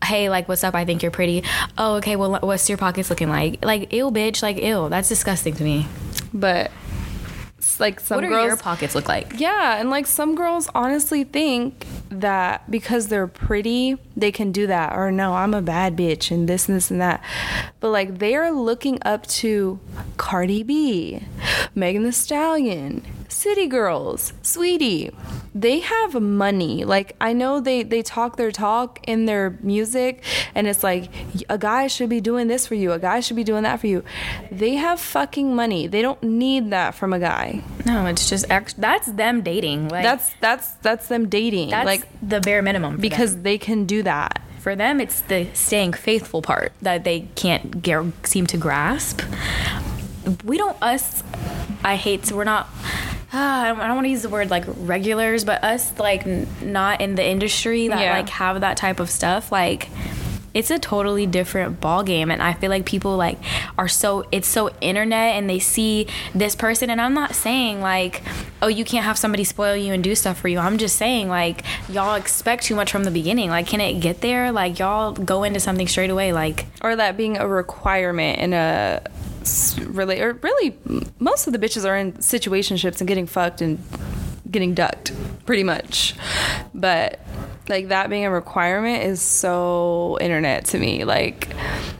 Hey, 0.04 0.28
like, 0.30 0.48
what's 0.48 0.62
up? 0.62 0.76
I 0.76 0.84
think 0.84 1.02
you're 1.02 1.10
pretty. 1.10 1.42
Oh, 1.76 1.94
okay. 1.96 2.14
Well, 2.14 2.38
what's 2.40 2.68
your 2.68 2.78
pockets 2.78 3.10
looking 3.10 3.28
like? 3.28 3.64
Like, 3.64 3.92
ew, 3.92 4.12
bitch. 4.12 4.40
Like, 4.40 4.58
ew. 4.58 4.88
That's 4.88 5.08
disgusting 5.08 5.54
to 5.54 5.64
me. 5.64 5.86
but 6.32 6.70
like 7.80 8.00
some 8.00 8.16
What 8.16 8.22
do 8.22 8.28
girls 8.28 8.46
your 8.46 8.56
pockets 8.56 8.94
look 8.94 9.08
like? 9.08 9.34
Yeah, 9.38 9.78
and 9.78 9.90
like 9.90 10.06
some 10.06 10.34
girls 10.34 10.68
honestly 10.74 11.24
think 11.24 11.84
that 12.08 12.70
because 12.70 13.08
they're 13.08 13.26
pretty, 13.26 13.96
they 14.16 14.32
can 14.32 14.52
do 14.52 14.66
that. 14.66 14.94
Or 14.96 15.10
no, 15.10 15.34
I'm 15.34 15.54
a 15.54 15.62
bad 15.62 15.96
bitch 15.96 16.30
and 16.30 16.48
this 16.48 16.68
and 16.68 16.76
this 16.76 16.90
and 16.90 17.00
that. 17.00 17.22
But 17.80 17.90
like 17.90 18.18
they 18.18 18.34
are 18.34 18.50
looking 18.50 18.98
up 19.02 19.26
to 19.28 19.80
Cardi 20.16 20.62
B, 20.62 21.22
Megan 21.74 22.04
Thee 22.04 22.12
Stallion, 22.12 23.04
City 23.46 23.68
Girls, 23.68 24.32
Saweetie. 24.42 25.14
They 25.54 25.78
have 25.78 26.20
money. 26.20 26.84
Like 26.84 27.14
I 27.20 27.32
know 27.32 27.60
they 27.60 27.84
they 27.84 28.02
talk 28.02 28.36
their 28.36 28.50
talk 28.50 28.98
in 29.06 29.26
their 29.26 29.56
music 29.60 30.24
and 30.56 30.66
it's 30.66 30.82
like 30.82 31.08
a 31.48 31.56
guy 31.56 31.86
should 31.86 32.08
be 32.10 32.20
doing 32.20 32.48
this 32.48 32.66
for 32.66 32.74
you, 32.74 32.90
a 32.90 32.98
guy 32.98 33.20
should 33.20 33.36
be 33.36 33.44
doing 33.44 33.62
that 33.62 33.78
for 33.78 33.86
you. 33.86 34.02
They 34.50 34.74
have 34.74 34.98
fucking 34.98 35.54
money. 35.54 35.86
They 35.86 36.02
don't 36.02 36.20
need 36.24 36.70
that 36.70 36.96
from 36.96 37.12
a 37.12 37.20
guy. 37.20 37.62
No, 37.86 38.06
it's 38.06 38.28
just 38.28 38.48
that's 38.48 39.06
them 39.06 39.42
dating. 39.42 39.90
Like 39.90 40.02
That's 40.02 40.28
that's 40.40 40.72
that's 40.82 41.06
them 41.06 41.28
dating. 41.28 41.70
that's 41.70 41.86
like 41.86 42.02
the 42.20 42.40
bare 42.40 42.62
minimum 42.62 42.96
because 42.96 43.34
them. 43.34 43.44
they 43.44 43.58
can 43.58 43.84
do 43.86 44.02
that. 44.02 44.42
for 44.58 44.74
them 44.74 45.00
it's 45.00 45.20
the 45.30 45.46
staying 45.54 45.92
faithful 45.92 46.42
part 46.42 46.72
that 46.82 47.04
they 47.04 47.28
can't 47.36 47.80
get, 47.80 48.02
seem 48.24 48.44
to 48.48 48.56
grasp. 48.56 49.22
We 50.44 50.58
don't 50.58 50.76
us. 50.82 51.22
I 51.84 51.94
hate 51.94 52.26
so 52.26 52.34
we're 52.36 52.42
not. 52.42 52.66
Ah, 53.32 53.62
I 53.64 53.68
don't, 53.68 53.80
I 53.80 53.86
don't 53.86 53.96
want 53.96 54.04
to 54.06 54.10
use 54.10 54.22
the 54.22 54.28
word 54.28 54.50
like 54.50 54.64
regulars, 54.66 55.44
but 55.44 55.62
us 55.64 55.98
like 55.98 56.26
n- 56.26 56.46
not 56.62 57.00
in 57.00 57.14
the 57.14 57.24
industry 57.26 57.88
that 57.88 58.00
Yeah. 58.00 58.12
like 58.16 58.28
have 58.30 58.60
that 58.60 58.76
type 58.76 59.00
of 59.00 59.10
stuff 59.10 59.50
like. 59.52 59.88
It's 60.56 60.70
a 60.70 60.78
totally 60.78 61.26
different 61.26 61.82
ball 61.82 62.02
game, 62.02 62.30
and 62.30 62.42
I 62.42 62.54
feel 62.54 62.70
like 62.70 62.86
people 62.86 63.18
like 63.18 63.38
are 63.76 63.88
so 63.88 64.26
it's 64.32 64.48
so 64.48 64.70
internet, 64.80 65.34
and 65.34 65.50
they 65.50 65.58
see 65.58 66.06
this 66.34 66.56
person. 66.56 66.88
And 66.88 66.98
I'm 66.98 67.12
not 67.12 67.34
saying 67.34 67.82
like, 67.82 68.22
oh, 68.62 68.68
you 68.68 68.82
can't 68.82 69.04
have 69.04 69.18
somebody 69.18 69.44
spoil 69.44 69.76
you 69.76 69.92
and 69.92 70.02
do 70.02 70.14
stuff 70.14 70.40
for 70.40 70.48
you. 70.48 70.58
I'm 70.58 70.78
just 70.78 70.96
saying 70.96 71.28
like, 71.28 71.62
y'all 71.90 72.14
expect 72.14 72.64
too 72.64 72.74
much 72.74 72.90
from 72.90 73.04
the 73.04 73.10
beginning. 73.10 73.50
Like, 73.50 73.66
can 73.66 73.82
it 73.82 74.00
get 74.00 74.22
there? 74.22 74.50
Like, 74.50 74.78
y'all 74.78 75.12
go 75.12 75.44
into 75.44 75.60
something 75.60 75.88
straight 75.88 76.08
away. 76.08 76.32
Like, 76.32 76.64
Or 76.80 76.96
that 76.96 77.18
being 77.18 77.36
a 77.36 77.46
requirement 77.46 78.38
in 78.38 78.54
a 78.54 79.02
really 79.84 80.20
or 80.20 80.32
really 80.32 80.78
most 81.18 81.46
of 81.46 81.52
the 81.52 81.58
bitches 81.58 81.84
are 81.84 81.96
in 81.96 82.12
situationships 82.14 83.00
and 83.00 83.06
getting 83.06 83.26
fucked 83.26 83.60
and 83.60 83.78
getting 84.50 84.74
ducked 84.74 85.12
pretty 85.44 85.62
much. 85.62 86.14
But 86.74 87.20
like 87.68 87.88
that 87.88 88.10
being 88.10 88.24
a 88.24 88.30
requirement 88.30 89.04
is 89.04 89.20
so 89.20 90.18
internet 90.20 90.66
to 90.66 90.78
me. 90.78 91.04
Like 91.04 91.48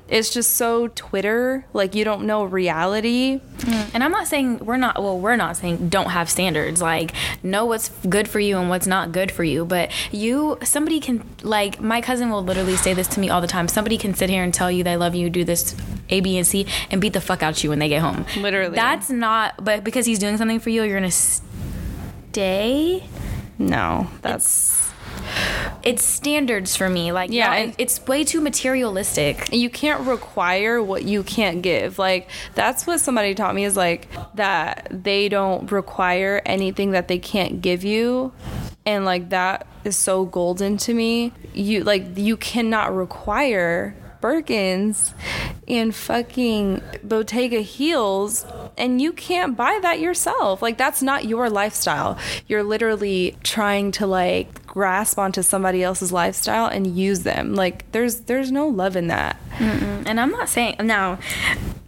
it's 0.08 0.30
just 0.30 0.52
so 0.52 0.88
Twitter. 0.88 1.66
Like 1.72 1.94
you 1.94 2.04
don't 2.04 2.26
know 2.26 2.44
reality. 2.44 3.40
Mm. 3.58 3.94
And 3.94 4.04
I'm 4.04 4.10
not 4.12 4.28
saying 4.28 4.58
we're 4.58 4.76
not, 4.76 5.02
well, 5.02 5.18
we're 5.18 5.36
not 5.36 5.56
saying 5.56 5.88
don't 5.88 6.10
have 6.10 6.30
standards. 6.30 6.80
Like, 6.80 7.12
know 7.42 7.64
what's 7.64 7.88
good 8.08 8.28
for 8.28 8.38
you 8.38 8.58
and 8.58 8.68
what's 8.68 8.86
not 8.86 9.10
good 9.12 9.32
for 9.32 9.42
you. 9.42 9.64
But 9.64 9.90
you, 10.12 10.58
somebody 10.62 11.00
can, 11.00 11.26
like, 11.42 11.80
my 11.80 12.00
cousin 12.00 12.30
will 12.30 12.44
literally 12.44 12.76
say 12.76 12.92
this 12.94 13.08
to 13.08 13.20
me 13.20 13.30
all 13.30 13.40
the 13.40 13.46
time. 13.46 13.68
Somebody 13.68 13.98
can 13.98 14.14
sit 14.14 14.30
here 14.30 14.42
and 14.42 14.52
tell 14.52 14.70
you 14.70 14.84
they 14.84 14.96
love 14.96 15.14
you, 15.14 15.30
do 15.30 15.44
this 15.44 15.74
A, 16.10 16.20
B, 16.20 16.36
and 16.36 16.46
C, 16.46 16.66
and 16.90 17.00
beat 17.00 17.14
the 17.14 17.20
fuck 17.20 17.42
out 17.42 17.64
you 17.64 17.70
when 17.70 17.78
they 17.78 17.88
get 17.88 18.02
home. 18.02 18.26
Literally. 18.36 18.76
That's 18.76 19.10
not, 19.10 19.64
but 19.64 19.82
because 19.82 20.06
he's 20.06 20.18
doing 20.18 20.36
something 20.36 20.60
for 20.60 20.70
you, 20.70 20.82
you're 20.82 21.00
to 21.00 21.10
stay. 21.10 23.08
No, 23.58 24.10
that's 24.20 24.44
It's 24.44 24.92
standards 26.04 26.74
for 26.76 26.88
me. 26.88 27.12
Like, 27.12 27.30
Yeah, 27.30 27.72
it's 27.78 28.04
way 28.06 28.24
too 28.24 28.40
materialistic. 28.40 29.48
you 29.52 29.70
can't 29.70 30.06
require 30.06 30.82
what 30.82 31.04
you 31.04 31.22
can't 31.22 31.62
give. 31.62 31.98
Like 31.98 32.28
that's 32.54 32.86
what 32.86 33.00
somebody 33.00 33.34
taught 33.34 33.54
me 33.54 33.64
is 33.64 33.76
like 33.76 34.08
that 34.34 34.88
they 34.90 35.28
don't 35.28 35.70
require 35.70 36.42
anything 36.44 36.90
that 36.90 37.08
they 37.08 37.18
can't 37.18 37.60
give 37.62 37.84
you. 37.84 38.32
And 38.84 39.04
like 39.04 39.30
that 39.30 39.66
is 39.84 39.96
so 39.96 40.24
golden 40.24 40.76
to 40.78 40.94
me. 40.94 41.32
You 41.54 41.84
like 41.84 42.16
you 42.16 42.36
cannot 42.36 42.94
require 42.94 43.94
Birkins 44.26 45.12
and 45.68 45.94
fucking 45.94 46.82
Bottega 47.04 47.60
heels 47.60 48.44
and 48.76 49.00
you 49.00 49.12
can't 49.12 49.56
buy 49.56 49.78
that 49.82 50.00
yourself. 50.00 50.62
Like 50.62 50.76
that's 50.76 51.00
not 51.00 51.26
your 51.26 51.48
lifestyle. 51.48 52.18
You're 52.48 52.64
literally 52.64 53.36
trying 53.44 53.92
to 53.92 54.06
like 54.08 54.66
grasp 54.66 55.16
onto 55.16 55.42
somebody 55.42 55.84
else's 55.84 56.10
lifestyle 56.10 56.66
and 56.66 56.98
use 56.98 57.20
them. 57.20 57.54
Like 57.54 57.90
there's 57.92 58.22
there's 58.22 58.50
no 58.50 58.66
love 58.66 58.96
in 58.96 59.06
that. 59.06 59.36
And 59.60 60.20
I'm 60.20 60.32
not 60.32 60.48
saying 60.48 60.76
now. 60.82 61.18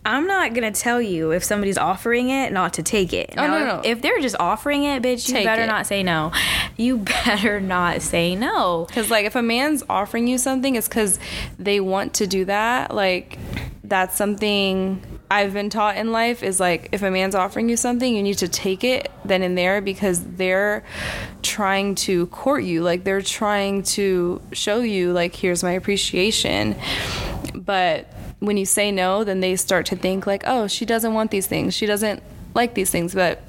I'm 0.08 0.26
not 0.26 0.54
gonna 0.54 0.72
tell 0.72 1.02
you 1.02 1.32
if 1.32 1.44
somebody's 1.44 1.76
offering 1.76 2.30
it 2.30 2.50
not 2.50 2.72
to 2.74 2.82
take 2.82 3.12
it. 3.12 3.34
Oh, 3.36 3.46
Now, 3.46 3.58
no, 3.58 3.66
no. 3.66 3.82
If, 3.84 4.00
they're 4.00 4.18
just 4.20 4.36
offering 4.40 4.84
it, 4.84 5.02
bitch, 5.02 5.28
you 5.28 5.34
Take 5.34 5.44
better 5.44 5.64
it. 5.64 5.66
not 5.66 5.86
say 5.86 6.02
no. 6.02 6.32
You 6.78 6.96
better 7.26 7.60
not 7.60 8.00
say 8.00 8.34
no. 8.34 8.86
Because 8.88 9.10
like 9.10 9.26
if 9.26 9.36
a 9.36 9.42
man's 9.42 9.84
offering 9.86 10.26
you 10.26 10.38
something, 10.38 10.76
it's 10.76 10.88
because 10.88 11.18
they 11.58 11.78
want 11.78 12.14
to 12.14 12.26
do 12.26 12.46
that. 12.46 12.94
Like 12.94 13.38
that's 13.84 14.16
something 14.16 15.02
I've 15.30 15.52
been 15.52 15.68
taught 15.68 15.98
in 15.98 16.10
life 16.10 16.42
is 16.42 16.58
like 16.58 16.88
if 16.92 17.02
a 17.02 17.10
man's 17.10 17.34
offering 17.34 17.68
you 17.68 17.76
something, 17.76 18.16
you 18.16 18.22
need 18.22 18.38
to 18.38 18.48
take 18.48 18.84
it 18.84 19.10
then 19.26 19.42
and 19.42 19.58
there 19.58 19.82
because 19.82 20.24
they're 20.24 20.84
trying 21.42 21.96
to 21.96 22.28
court 22.28 22.64
you. 22.64 22.82
Like 22.82 23.04
they're 23.04 23.20
trying 23.20 23.82
to 23.82 24.40
show 24.52 24.80
you 24.80 25.12
like 25.12 25.34
here's 25.34 25.62
my 25.62 25.72
appreciation. 25.72 26.76
But 27.54 28.10
when 28.40 28.56
you 28.56 28.66
say 28.66 28.90
no, 28.92 29.24
then 29.24 29.40
they 29.40 29.56
start 29.56 29.86
to 29.86 29.96
think 29.96 30.26
like, 30.26 30.42
oh, 30.46 30.66
she 30.66 30.84
doesn't 30.84 31.14
want 31.14 31.30
these 31.30 31.46
things. 31.46 31.74
She 31.74 31.86
doesn't 31.86 32.22
like 32.54 32.74
these 32.74 32.90
things. 32.90 33.14
But 33.14 33.42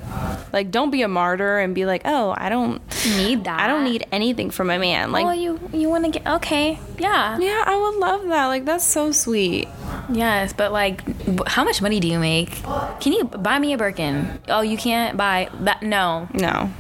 like 0.52 0.72
don't 0.72 0.92
be 0.92 1.02
a 1.02 1.08
martyr 1.08 1.60
and 1.60 1.76
be 1.76 1.86
like, 1.86 2.02
oh, 2.06 2.34
I 2.38 2.50
don't 2.50 2.82
Need 3.06 3.46
that. 3.46 3.60
I 3.62 3.68
don't 3.68 3.84
need 3.86 4.06
anything 4.12 4.50
from 4.50 4.70
a 4.70 4.78
man. 4.78 5.12
Like 5.12 5.26
oh, 5.26 5.32
you 5.32 5.60
you 5.74 5.90
want 5.90 6.06
to 6.06 6.12
get 6.12 6.28
okay? 6.28 6.80
Yeah. 6.98 7.38
yeah, 7.40 7.64
I 7.66 7.76
would 7.78 7.96
love 7.96 8.28
that. 8.28 8.48
Like 8.48 8.66
that's 8.66 8.84
so 8.84 9.12
sweet. 9.12 9.68
Yes, 10.12 10.54
but 10.54 10.72
like, 10.72 11.48
how 11.48 11.64
much 11.64 11.82
money 11.82 12.00
do 12.00 12.08
you 12.08 12.20
make? 12.20 12.62
Can 13.00 13.14
you 13.14 13.24
buy 13.26 13.60
me 13.60 13.74
a 13.74 13.78
Birkin? 13.78 14.40
Oh, 14.48 14.62
you 14.62 14.76
can't 14.78 15.16
buy 15.18 15.50
that. 15.62 15.84
No, 15.84 16.28
No. 16.34 16.72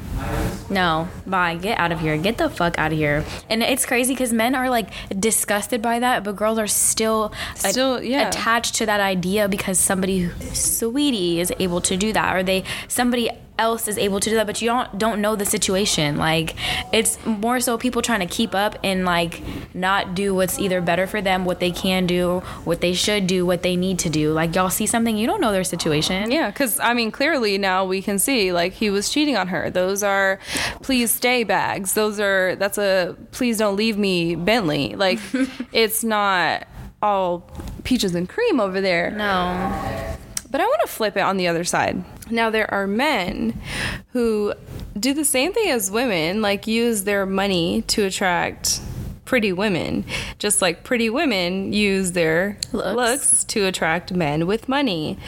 No, 0.70 1.08
bye. 1.26 1.56
Get 1.56 1.80
out 1.80 1.92
of 1.92 2.00
here. 2.00 2.16
Get 2.18 2.38
the 2.38 2.50
fuck 2.50 2.78
out 2.78 2.92
of 2.92 2.98
here. 2.98 3.24
And 3.50 3.64
it's 3.64 3.86
crazy 3.86 4.14
because 4.14 4.32
men 4.32 4.54
are 4.56 4.70
like 4.70 4.90
disgusted 5.20 5.82
by 5.82 6.00
that, 6.00 6.24
but 6.24 6.36
girls 6.36 6.60
are 6.60 6.68
still 6.68 7.34
a- 7.64 7.70
Still, 7.72 8.02
yeah. 8.04 8.28
attached 8.28 8.76
to 8.76 8.86
that 8.86 9.00
idea 9.00 9.48
because 9.48 9.80
somebody 9.80 10.28
Saweetie 10.30 11.38
is 11.38 11.52
able 11.60 11.82
to 11.82 11.98
do 11.98 12.14
that, 12.14 12.36
or 12.36 12.44
they 12.44 12.64
somebody 12.88 13.30
else 13.60 13.88
is 13.88 13.98
able 13.98 14.20
to 14.22 14.30
do 14.30 14.36
that, 14.38 14.48
but 14.48 14.62
you 14.62 14.70
don't 14.70 14.98
don't 14.98 15.22
know 15.22 15.36
the 15.36 15.46
situation. 15.46 16.18
Like 16.18 16.56
it's 16.92 17.24
more 17.26 17.60
so 17.60 17.78
people 17.78 18.02
trying 18.02 18.22
to 18.22 18.26
keep 18.26 18.56
up 18.56 18.80
and 18.84 19.06
like 19.06 19.44
not 19.76 20.16
do 20.16 20.34
what's 20.34 20.58
either 20.58 20.82
better 20.82 21.06
for 21.06 21.22
them, 21.22 21.46
what 21.46 21.60
they 21.60 21.70
can 21.70 22.08
do, 22.08 22.40
what 22.64 22.82
they 22.82 22.94
should 22.94 23.28
do, 23.28 23.46
what 23.46 23.62
they 23.62 23.76
need 23.76 24.00
to 24.00 24.10
do. 24.10 24.32
Like 24.32 24.56
y'all 24.56 24.70
see 24.70 24.88
something, 24.88 25.18
you 25.18 25.28
don't 25.28 25.42
know 25.42 25.52
their 25.52 25.64
situation. 25.64 26.32
Yeah, 26.32 26.50
because 26.50 26.80
I 26.80 26.94
mean, 26.94 27.12
clearly 27.12 27.58
now 27.58 27.86
we 27.86 28.02
can 28.02 28.18
see 28.18 28.52
like 28.52 28.74
he 28.74 28.90
was 28.90 29.10
cheating 29.10 29.36
on 29.38 29.50
her. 29.50 29.70
Those 29.70 30.02
are 30.02 30.40
please 30.82 31.12
stay 31.12 31.44
bags. 31.44 31.94
Those 31.94 32.20
are 32.20 32.56
that's 32.56 32.78
a 32.78 33.16
please 33.32 33.58
don't 33.58 33.76
leave 33.76 33.98
me 33.98 34.36
Bentley. 34.36 34.96
Like 34.96 35.20
it's 35.74 36.04
not 36.04 36.66
all 37.02 37.50
peaches 37.84 38.16
and 38.16 38.28
cream 38.28 38.60
over 38.60 38.82
there. 38.82 39.12
No. 39.12 40.16
But 40.52 40.62
I 40.62 40.66
want 40.66 40.82
to 40.82 40.88
flip 40.88 41.16
it 41.16 41.22
on 41.22 41.38
the 41.38 41.48
other 41.48 41.64
side. 41.64 42.04
Now, 42.30 42.50
there 42.50 42.72
are 42.74 42.88
men 42.88 43.60
who 44.14 44.54
do 44.98 45.14
the 45.14 45.26
same 45.26 45.54
thing 45.54 45.70
as 45.70 45.90
women, 45.90 46.42
like 46.42 46.68
use 46.68 47.04
their 47.04 47.26
money 47.26 47.84
to 47.84 48.06
attract 48.06 48.82
pretty 49.26 49.54
women, 49.54 50.04
just 50.40 50.60
like 50.60 50.84
pretty 50.84 51.10
women 51.10 51.72
use 51.72 52.14
their 52.14 52.58
Looks. 52.72 52.96
looks, 52.96 53.44
to 53.46 53.66
attract 53.66 54.12
men 54.12 54.48
with 54.48 54.68
money. 54.68 55.20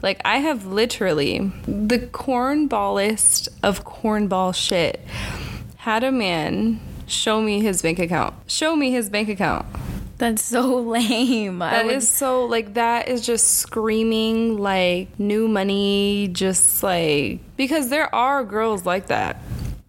Like, 0.00 0.20
I 0.24 0.36
have 0.38 0.64
literally 0.66 1.50
the 1.66 1.98
cornballest 1.98 3.48
of 3.62 3.84
cornball 3.84 4.54
shit 4.54 5.00
had 5.78 6.04
a 6.04 6.12
man 6.12 6.80
show 7.08 7.40
me 7.40 7.60
his 7.60 7.82
bank 7.82 7.98
account. 7.98 8.34
Show 8.46 8.76
me 8.76 8.92
his 8.92 9.10
bank 9.10 9.28
account. 9.28 9.66
That's 10.18 10.42
so 10.42 10.76
lame. 10.80 11.60
That 11.60 11.86
would- 11.86 11.94
is 11.94 12.08
so 12.08 12.44
like 12.46 12.74
that 12.74 13.08
is 13.08 13.24
just 13.24 13.56
screaming 13.58 14.58
like 14.58 15.18
new 15.18 15.48
money, 15.48 16.28
just 16.32 16.82
like 16.82 17.40
because 17.56 17.88
there 17.88 18.12
are 18.14 18.44
girls 18.44 18.84
like 18.84 19.06
that. 19.06 19.40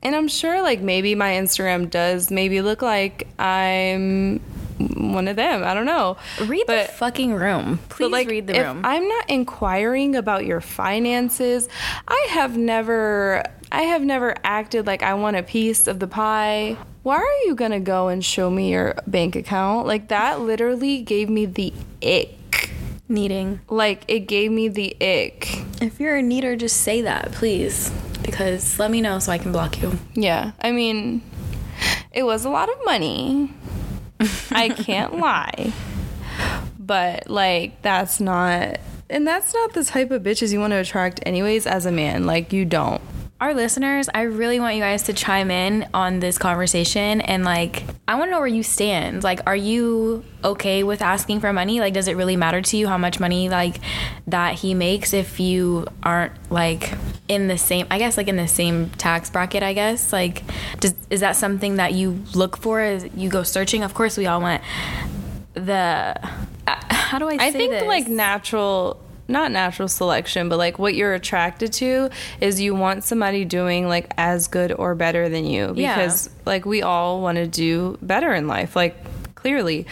And 0.02 0.16
I'm 0.16 0.28
sure 0.30 0.62
like 0.62 0.80
maybe 0.82 1.14
my 1.16 1.32
Instagram 1.34 1.90
does 1.90 2.32
maybe 2.32 2.62
look 2.62 2.82
like 2.82 3.28
I'm 3.38 4.40
one 4.80 5.28
of 5.28 5.36
them. 5.36 5.64
I 5.64 5.74
don't 5.74 5.86
know. 5.86 6.18
read 6.46 6.64
but, 6.68 6.88
the 6.88 6.94
fucking 6.94 7.34
room. 7.34 7.80
Please 7.90 8.12
like 8.12 8.30
read 8.30 8.48
the 8.48 8.56
if 8.56 8.66
room. 8.66 8.82
I'm 8.84 9.08
not 9.08 9.30
inquiring 9.30 10.16
about 10.16 10.46
your 10.46 10.62
finances, 10.62 11.68
I 12.08 12.28
have 12.32 12.58
never 12.58 13.44
I 13.72 13.84
have 13.84 14.04
never 14.04 14.36
acted 14.44 14.88
like 14.88 15.04
I 15.04 15.14
want 15.14 15.38
a 15.38 15.44
piece 15.44 15.88
of 15.88 16.00
the 16.00 16.08
pie. 16.08 16.78
Why 17.04 17.18
are 17.18 17.46
you 17.46 17.56
gonna 17.56 17.80
go 17.80 18.08
and 18.08 18.24
show 18.24 18.50
me 18.50 18.72
your 18.72 18.96
bank 19.06 19.36
account? 19.36 19.86
Like 19.88 20.08
that 20.08 20.42
literally 20.42 21.02
gave 21.02 21.30
me 21.30 21.46
the 21.46 21.74
ick. 22.04 22.72
Needing. 23.08 23.60
Like 23.70 24.04
it 24.08 24.22
gave 24.22 24.52
me 24.52 24.68
the 24.70 24.96
ick. 25.02 25.64
If 25.82 26.00
you're 26.00 26.18
a 26.18 26.22
neater, 26.22 26.56
just 26.56 26.82
say 26.82 27.02
that, 27.04 27.32
please. 27.32 27.92
Because 28.24 28.78
let 28.80 28.92
me 28.92 29.02
know 29.02 29.20
so 29.20 29.32
I 29.32 29.38
can 29.38 29.52
block 29.52 29.82
you. 29.82 29.98
Yeah. 30.14 30.52
I 30.62 30.72
mean, 30.72 31.22
it 32.12 32.24
was 32.24 32.46
a 32.46 32.50
lot 32.50 32.70
of 32.70 32.76
money. 32.86 33.52
I 34.52 34.70
can't 34.70 35.18
lie. 35.18 35.74
But 36.80 37.30
like 37.30 37.82
that's 37.82 38.20
not 38.20 38.80
and 39.10 39.26
that's 39.26 39.54
not 39.54 39.74
the 39.74 39.84
type 39.84 40.12
of 40.12 40.22
bitches 40.24 40.54
you 40.54 40.60
want 40.60 40.72
to 40.72 40.78
attract 40.78 41.20
anyways 41.26 41.66
as 41.66 41.86
a 41.86 41.92
man. 41.92 42.26
Like 42.26 42.54
you 42.54 42.66
don't. 42.66 43.02
Our 43.42 43.54
listeners, 43.54 44.10
I 44.14 44.24
really 44.24 44.60
want 44.60 44.76
you 44.76 44.82
guys 44.82 45.04
to 45.04 45.14
chime 45.14 45.50
in 45.50 45.88
on 45.94 46.20
this 46.20 46.38
conversation 46.38 47.22
and 47.22 47.46
like 47.46 47.86
I 48.06 48.16
want 48.16 48.28
to 48.28 48.32
know 48.32 48.40
where 48.40 48.48
you 48.48 48.64
stand. 48.64 49.24
Like 49.24 49.40
are 49.48 49.56
you 49.56 50.26
okay 50.44 50.84
with 50.84 51.02
asking 51.02 51.40
for 51.40 51.54
money? 51.54 51.80
Like 51.80 51.94
does 51.94 52.10
it 52.10 52.18
really 52.18 52.36
matter 52.36 52.62
to 52.62 52.78
you 52.78 52.90
how 52.90 52.98
much 52.98 53.22
money 53.22 53.48
like 53.48 53.78
that 54.28 54.56
he 54.56 54.74
makes 54.74 55.14
if 55.14 55.40
you 55.40 55.88
aren't 56.04 56.34
like 56.52 56.94
in 57.30 57.48
the 57.48 57.58
same 57.58 57.88
I 57.90 57.98
guess 57.98 58.18
like 58.18 58.28
in 58.28 58.36
the 58.36 58.48
same 58.48 58.90
tax 58.92 59.30
bracket, 59.30 59.64
I 59.64 59.72
guess? 59.72 60.12
Like 60.12 60.44
does 60.82 60.94
is 61.10 61.22
that 61.22 61.38
something 61.38 61.78
that 61.78 61.94
you 61.94 62.22
look 62.36 62.58
for 62.58 62.82
as 62.82 63.08
you 63.16 63.30
go 63.30 63.44
searching? 63.44 63.84
Of 63.84 63.94
course 63.94 64.18
we 64.18 64.28
all 64.28 64.42
want 64.42 64.62
the 65.54 66.20
uh, 66.68 66.76
how 66.94 67.20
do 67.20 67.30
I 67.30 67.38
say 67.38 67.48
I 67.48 67.52
think 67.52 67.72
this? 67.72 67.88
like 67.88 68.10
natural 68.10 69.00
not 69.30 69.52
natural 69.52 69.88
selection, 69.88 70.50
but 70.50 70.58
like 70.58 70.80
what 70.80 70.96
you're 70.96 71.14
attracted 71.14 71.72
to 71.74 72.10
is 72.42 72.60
you 72.60 72.76
want 72.76 73.04
somebody 73.04 73.46
doing 73.46 73.88
like 73.88 74.12
as 74.18 74.48
good 74.48 74.72
or 74.74 74.96
better 74.96 75.30
than 75.30 75.46
you 75.46 75.74
Yeah. 75.76 75.96
because 75.96 76.30
like 76.46 76.66
we 76.66 76.82
all 76.82 77.22
want 77.22 77.38
to 77.38 77.48
do 77.48 77.98
better 78.02 78.34
in 78.34 78.48
life, 78.48 78.76
like 78.76 78.96
clearly. 79.36 79.86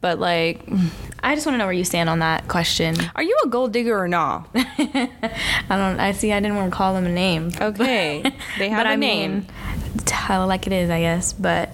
But 0.00 0.18
like 0.20 0.60
I 1.22 1.34
just 1.34 1.46
want 1.46 1.54
to 1.54 1.58
know 1.58 1.64
where 1.64 1.72
you 1.72 1.84
stand 1.84 2.08
on 2.10 2.18
that 2.20 2.46
question. 2.48 2.94
are 3.16 3.22
you 3.22 3.36
a 3.44 3.48
gold 3.48 3.72
digger 3.72 3.98
or 3.98 4.06
not? 4.08 4.48
I 4.54 5.08
don't. 5.70 5.98
I 5.98 6.12
see. 6.12 6.32
I 6.32 6.40
didn't 6.40 6.56
want 6.56 6.70
to 6.70 6.76
call 6.76 6.94
them 6.94 7.06
a 7.06 7.10
name. 7.10 7.50
Okay. 7.60 8.22
They 8.58 8.68
have 8.68 8.80
but 8.80 8.86
a 8.86 8.90
I 8.90 8.96
name. 8.96 9.32
mean, 9.32 9.46
tell 10.04 10.44
it 10.44 10.46
like 10.46 10.66
it 10.66 10.72
is, 10.72 10.90
I 10.90 11.00
guess. 11.00 11.32
But 11.32 11.70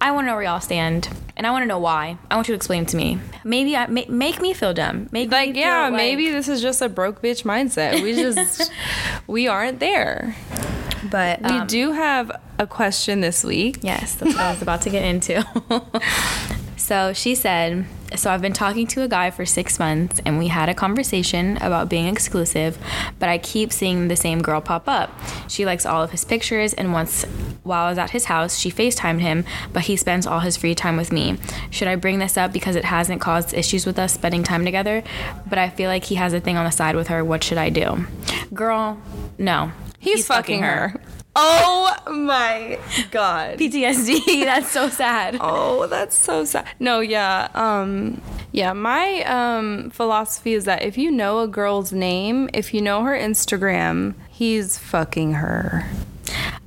I 0.00 0.12
want 0.12 0.24
to 0.24 0.28
know 0.28 0.34
where 0.36 0.44
y'all 0.44 0.60
stand, 0.60 1.08
and 1.36 1.46
I 1.46 1.50
want 1.50 1.62
to 1.62 1.66
know 1.66 1.78
why. 1.78 2.16
I 2.30 2.36
want 2.36 2.48
you 2.48 2.52
to 2.52 2.56
explain 2.56 2.86
to 2.86 2.96
me. 2.96 3.18
Maybe 3.44 3.76
I 3.76 3.86
ma- 3.86 4.02
make 4.08 4.40
me 4.40 4.52
feel 4.54 4.72
dumb. 4.74 5.08
Make 5.12 5.28
me 5.30 5.36
Like 5.36 5.54
feel 5.54 5.62
yeah, 5.62 5.82
like- 5.84 5.92
maybe 5.94 6.30
this 6.30 6.48
is 6.48 6.62
just 6.62 6.80
a 6.82 6.88
broke 6.88 7.20
bitch 7.22 7.42
mindset. 7.44 8.02
We 8.02 8.14
just 8.24 8.70
we 9.26 9.48
aren't 9.48 9.80
there. 9.80 10.36
But 11.10 11.42
We 11.42 11.50
um, 11.50 11.66
do 11.66 11.92
have 11.92 12.32
a 12.58 12.66
question 12.66 13.20
this 13.20 13.44
week. 13.44 13.78
Yes, 13.82 14.14
that's 14.14 14.34
what 14.34 14.40
I 14.42 14.50
was 14.52 14.62
about 14.62 14.82
to 14.82 14.90
get 14.90 15.04
into. 15.04 15.44
so 16.76 17.12
she 17.12 17.34
said, 17.34 17.84
So 18.16 18.30
I've 18.30 18.42
been 18.42 18.52
talking 18.52 18.86
to 18.88 19.02
a 19.02 19.08
guy 19.08 19.30
for 19.30 19.44
six 19.44 19.78
months 19.78 20.20
and 20.24 20.38
we 20.38 20.48
had 20.48 20.68
a 20.68 20.74
conversation 20.74 21.56
about 21.58 21.88
being 21.88 22.06
exclusive, 22.06 22.78
but 23.18 23.28
I 23.28 23.38
keep 23.38 23.72
seeing 23.72 24.08
the 24.08 24.16
same 24.16 24.40
girl 24.40 24.60
pop 24.60 24.88
up. 24.88 25.10
She 25.48 25.66
likes 25.66 25.84
all 25.84 26.02
of 26.02 26.10
his 26.10 26.24
pictures, 26.24 26.74
and 26.74 26.92
once 26.92 27.24
while 27.62 27.86
I 27.86 27.90
was 27.90 27.98
at 27.98 28.10
his 28.10 28.26
house, 28.26 28.58
she 28.58 28.70
FaceTimed 28.70 29.20
him, 29.20 29.44
but 29.72 29.84
he 29.84 29.96
spends 29.96 30.26
all 30.26 30.40
his 30.40 30.56
free 30.56 30.74
time 30.74 30.96
with 30.96 31.12
me. 31.12 31.38
Should 31.70 31.88
I 31.88 31.96
bring 31.96 32.18
this 32.18 32.36
up 32.36 32.52
because 32.52 32.76
it 32.76 32.84
hasn't 32.84 33.20
caused 33.20 33.54
issues 33.54 33.86
with 33.86 33.98
us 33.98 34.14
spending 34.14 34.42
time 34.42 34.64
together? 34.64 35.02
But 35.48 35.58
I 35.58 35.70
feel 35.70 35.88
like 35.88 36.04
he 36.04 36.14
has 36.16 36.32
a 36.32 36.40
thing 36.40 36.56
on 36.56 36.64
the 36.64 36.70
side 36.70 36.96
with 36.96 37.08
her. 37.08 37.24
What 37.24 37.42
should 37.42 37.58
I 37.58 37.70
do? 37.70 38.06
Girl, 38.52 39.00
no. 39.38 39.72
He's, 39.98 40.26
fucking, 40.26 40.62
her. 40.62 41.00
Oh 41.36 41.96
my 42.10 42.78
god. 43.10 43.58
PTSD. 43.58 44.44
That's 44.44 44.70
so 44.70 44.88
sad. 44.88 45.38
Oh, 45.40 45.86
that's 45.86 46.16
so 46.16 46.44
sad. 46.44 46.68
No, 46.78 47.00
yeah. 47.00 47.48
Um 47.54 48.20
yeah, 48.52 48.72
my 48.72 49.22
um 49.24 49.90
philosophy 49.90 50.54
is 50.54 50.64
that 50.64 50.82
if 50.82 50.96
you 50.96 51.10
know 51.10 51.40
a 51.40 51.48
girl's 51.48 51.92
name, 51.92 52.48
if 52.52 52.72
you 52.72 52.80
know 52.80 53.02
her 53.02 53.18
Instagram, 53.18 54.14
he's 54.28 54.78
fucking 54.78 55.34
her. 55.34 55.84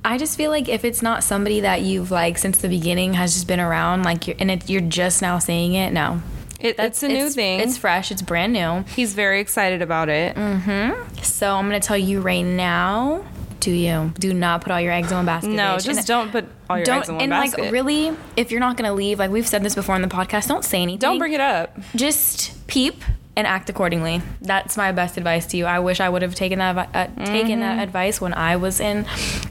I 0.04 0.18
just 0.18 0.36
feel 0.36 0.50
like 0.50 0.68
if 0.68 0.84
it's 0.84 1.02
not 1.02 1.24
somebody 1.24 1.60
that 1.60 1.82
you've 1.82 2.10
like 2.10 2.38
since 2.38 2.58
the 2.58 2.68
beginning 2.68 3.14
has 3.14 3.34
just 3.34 3.46
been 3.46 3.60
around, 3.60 4.02
like 4.02 4.26
you're 4.26 4.36
and 4.38 4.50
it, 4.50 4.68
you're 4.68 4.80
just 4.82 5.22
now 5.22 5.38
saying 5.38 5.74
it, 5.74 5.92
no. 5.92 6.22
It, 6.60 6.76
it's 6.78 7.02
a 7.02 7.08
new 7.08 7.30
thing. 7.30 7.60
It's 7.60 7.78
fresh. 7.78 8.10
It's 8.10 8.20
brand 8.20 8.52
new. 8.52 8.84
He's 8.94 9.14
very 9.14 9.40
excited 9.40 9.80
about 9.80 10.08
it. 10.08 10.34
Mm-hmm. 10.34 11.22
So 11.22 11.54
I'm 11.54 11.66
gonna 11.66 11.80
tell 11.80 11.96
you 11.98 12.20
right 12.20 12.44
now. 12.44 13.24
Do 13.60 13.70
you 13.70 14.12
do 14.18 14.32
not 14.34 14.60
put 14.62 14.72
all 14.72 14.80
your 14.80 14.92
eggs 14.92 15.10
in 15.10 15.16
one 15.16 15.26
basket? 15.26 15.50
No, 15.50 15.76
bitch. 15.76 15.84
just 15.84 15.98
And- 16.00 16.06
don't 16.06 16.30
put 16.32 16.46
all 16.70 16.78
your 16.78 16.90
eggs 16.90 17.08
in 17.08 17.14
one 17.16 17.22
and 17.24 17.30
basket. 17.30 17.54
And 17.58 17.64
like 17.66 17.72
really, 17.72 18.16
if 18.36 18.50
you're 18.50 18.60
not 18.60 18.76
gonna 18.76 18.94
leave, 18.94 19.18
like 19.18 19.30
we've 19.30 19.46
said 19.48 19.62
this 19.62 19.74
before 19.74 19.94
on 19.94 20.02
the 20.02 20.08
podcast, 20.08 20.48
don't 20.48 20.64
say 20.64 20.82
anything. 20.82 20.98
don't 21.00 21.18
bring 21.18 21.32
it 21.32 21.40
up. 21.40 21.76
Just 21.96 22.66
peep 22.68 23.02
and 23.36 23.46
act 23.46 23.70
accordingly. 23.70 24.20
That's 24.42 24.76
my 24.76 24.90
best 24.92 25.16
advice 25.16 25.46
to 25.46 25.56
you. 25.56 25.64
I 25.66 25.78
wish 25.78 26.00
I 26.00 26.08
would 26.08 26.22
have 26.22 26.34
taken 26.34 26.58
that 26.58 26.76
uh, 26.94 27.24
taken 27.24 27.60
Mm-hmm. 27.60 27.60
that 27.60 27.82
advice 27.82 28.20
when 28.20 28.34
I 28.34 28.56
was 28.56 28.80
in 28.80 29.06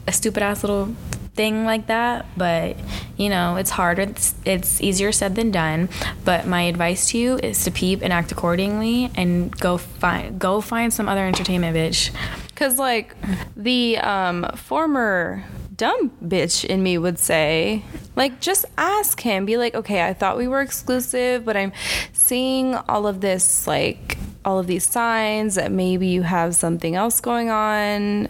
a 0.06 0.12
stupid 0.12 0.42
ass 0.42 0.62
little 0.62 0.94
thing 1.34 1.64
like 1.64 1.86
that. 1.86 2.26
But 2.36 2.76
you 3.16 3.28
know, 3.30 3.56
it's 3.56 3.70
harder. 3.70 4.02
It's, 4.02 4.34
it's 4.44 4.80
easier 4.82 5.10
said 5.12 5.36
than 5.36 5.50
done. 5.50 5.88
But 6.24 6.46
my 6.46 6.62
advice 6.62 7.10
to 7.10 7.18
you 7.18 7.38
is 7.38 7.64
to 7.64 7.70
peep 7.70 8.02
and 8.02 8.12
act 8.12 8.30
accordingly, 8.30 9.10
and 9.14 9.50
go 9.58 9.78
find 9.78 10.38
go 10.38 10.60
find 10.60 10.92
some 10.92 11.08
other 11.08 11.26
entertainment, 11.26 11.74
bitch. 11.76 12.10
Because, 12.58 12.76
like, 12.76 13.14
the 13.56 13.98
um, 13.98 14.44
former 14.56 15.44
dumb 15.76 16.10
bitch 16.20 16.64
in 16.64 16.82
me 16.82 16.98
would 16.98 17.16
say, 17.16 17.84
like, 18.16 18.40
just 18.40 18.64
ask 18.76 19.20
him. 19.20 19.46
Be 19.46 19.56
like, 19.56 19.76
okay, 19.76 20.04
I 20.04 20.12
thought 20.12 20.36
we 20.36 20.48
were 20.48 20.60
exclusive, 20.60 21.44
but 21.44 21.56
I'm 21.56 21.70
seeing 22.12 22.74
all 22.74 23.06
of 23.06 23.20
this, 23.20 23.68
like, 23.68 24.18
all 24.44 24.58
of 24.58 24.66
these 24.66 24.84
signs 24.84 25.54
that 25.54 25.70
maybe 25.70 26.08
you 26.08 26.22
have 26.22 26.56
something 26.56 26.96
else 26.96 27.20
going 27.20 27.48
on. 27.48 28.26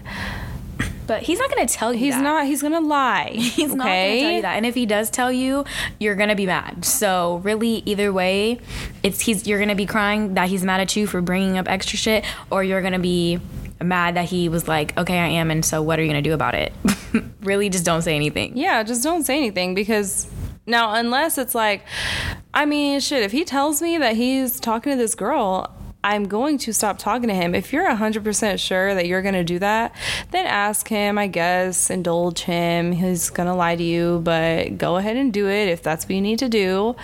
But 1.07 1.23
he's 1.23 1.38
not 1.38 1.49
gonna 1.49 1.64
tell 1.64 1.95
you. 1.95 1.99
He's 1.99 2.14
that. 2.14 2.23
not, 2.23 2.45
he's 2.45 2.61
gonna 2.61 2.83
lie. 2.83 3.31
He's 3.33 3.75
not 3.75 3.87
gonna 3.87 4.21
tell 4.21 4.31
you 4.31 4.43
that. 4.43 4.57
And 4.57 4.67
if 4.67 4.75
he 4.75 4.85
does 4.85 5.09
tell 5.09 5.33
you, 5.33 5.64
you're 5.99 6.17
gonna 6.17 6.37
be 6.37 6.45
mad. 6.45 6.85
So 6.85 7.41
really, 7.43 7.83
either 7.87 8.12
way, 8.12 8.61
it's 9.03 9.21
he's 9.21 9.47
you're 9.47 9.59
gonna 9.59 9.75
be 9.75 9.87
crying 9.87 10.35
that 10.35 10.51
he's 10.51 10.64
mad 10.64 10.83
at 10.83 10.95
you 10.97 11.07
for 11.07 11.23
bringing 11.23 11.57
up 11.57 11.67
extra 11.67 11.97
shit, 11.97 12.27
or 12.51 12.62
you're 12.62 12.83
gonna 12.83 12.99
be 12.99 13.41
mad 13.83 14.17
that 14.17 14.27
he 14.27 14.49
was 14.49 14.69
like, 14.69 14.97
okay, 14.99 15.19
I 15.19 15.29
am, 15.29 15.51
and 15.51 15.64
so 15.64 15.83
what 15.83 15.99
are 15.99 16.03
you 16.03 16.09
gonna 16.09 16.23
do 16.23 16.35
about 16.35 16.55
it? 16.55 16.73
really, 17.43 17.69
just 17.69 17.85
don't 17.85 18.03
say 18.03 18.14
anything. 18.17 18.57
Yeah, 18.57 18.83
just 18.83 19.03
don't 19.03 19.25
say 19.25 19.37
anything 19.37 19.75
because 19.75 20.27
now, 20.69 20.93
unless 20.93 21.38
it's 21.38 21.55
like, 21.55 21.83
I 22.53 22.67
mean, 22.67 23.01
shit, 23.01 23.23
if 23.23 23.33
he 23.33 23.45
tells 23.45 23.81
me 23.81 23.97
that 23.99 24.17
he's 24.17 24.61
talking 24.61 24.93
to 24.93 24.99
this 24.99 25.14
girl, 25.14 25.75
I'm 26.05 26.29
going 26.29 26.59
to 26.59 26.73
stop 26.73 26.99
talking 26.99 27.29
to 27.29 27.35
him. 27.35 27.55
If 27.55 27.73
you're 27.73 27.88
100% 27.88 28.59
sure 28.59 28.95
that 28.95 29.07
you're 29.07 29.23
going 29.23 29.35
to 29.35 29.45
do 29.45 29.59
that, 29.61 29.95
then 30.31 30.47
ask 30.47 30.87
him, 30.87 31.19
I 31.19 31.27
guess, 31.27 31.91
indulge 31.91 32.43
him. 32.43 32.93
He's 32.93 33.31
going 33.31 33.49
to 33.49 33.55
lie 33.55 33.77
to 33.77 33.83
you, 33.83 34.21
but 34.23 34.79
go 34.79 34.97
ahead 34.97 35.17
and 35.17 35.33
do 35.33 35.49
it 35.49 35.69
if 35.69 35.83
that's 35.83 36.05
what 36.05 36.14
you 36.14 36.21
need 36.21 36.38
to 36.41 36.49
do. 36.49 36.95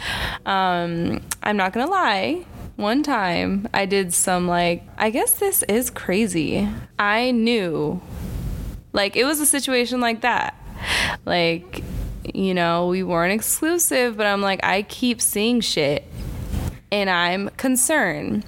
Um, 0.46 1.22
I'm 1.42 1.56
not 1.56 1.72
going 1.72 1.86
to 1.86 1.90
lie. 1.90 2.44
One 2.76 3.02
time 3.02 3.68
I 3.72 3.86
did 3.86 4.12
some, 4.12 4.48
like, 4.48 4.82
I 4.98 5.10
guess 5.10 5.34
this 5.34 5.62
is 5.64 5.90
crazy. 5.90 6.68
I 6.98 7.30
knew 7.30 8.02
like 8.94 9.16
it 9.16 9.24
was 9.24 9.40
a 9.40 9.46
situation 9.46 10.00
like 10.00 10.22
that. 10.22 10.54
Like, 11.26 11.82
you 12.32 12.54
know, 12.54 12.86
we 12.86 13.02
weren't 13.02 13.34
exclusive, 13.34 14.16
but 14.16 14.26
I'm 14.26 14.40
like, 14.40 14.64
I 14.64 14.82
keep 14.82 15.20
seeing 15.20 15.60
shit 15.60 16.04
and 16.90 17.10
I'm 17.10 17.50
concerned. 17.50 18.46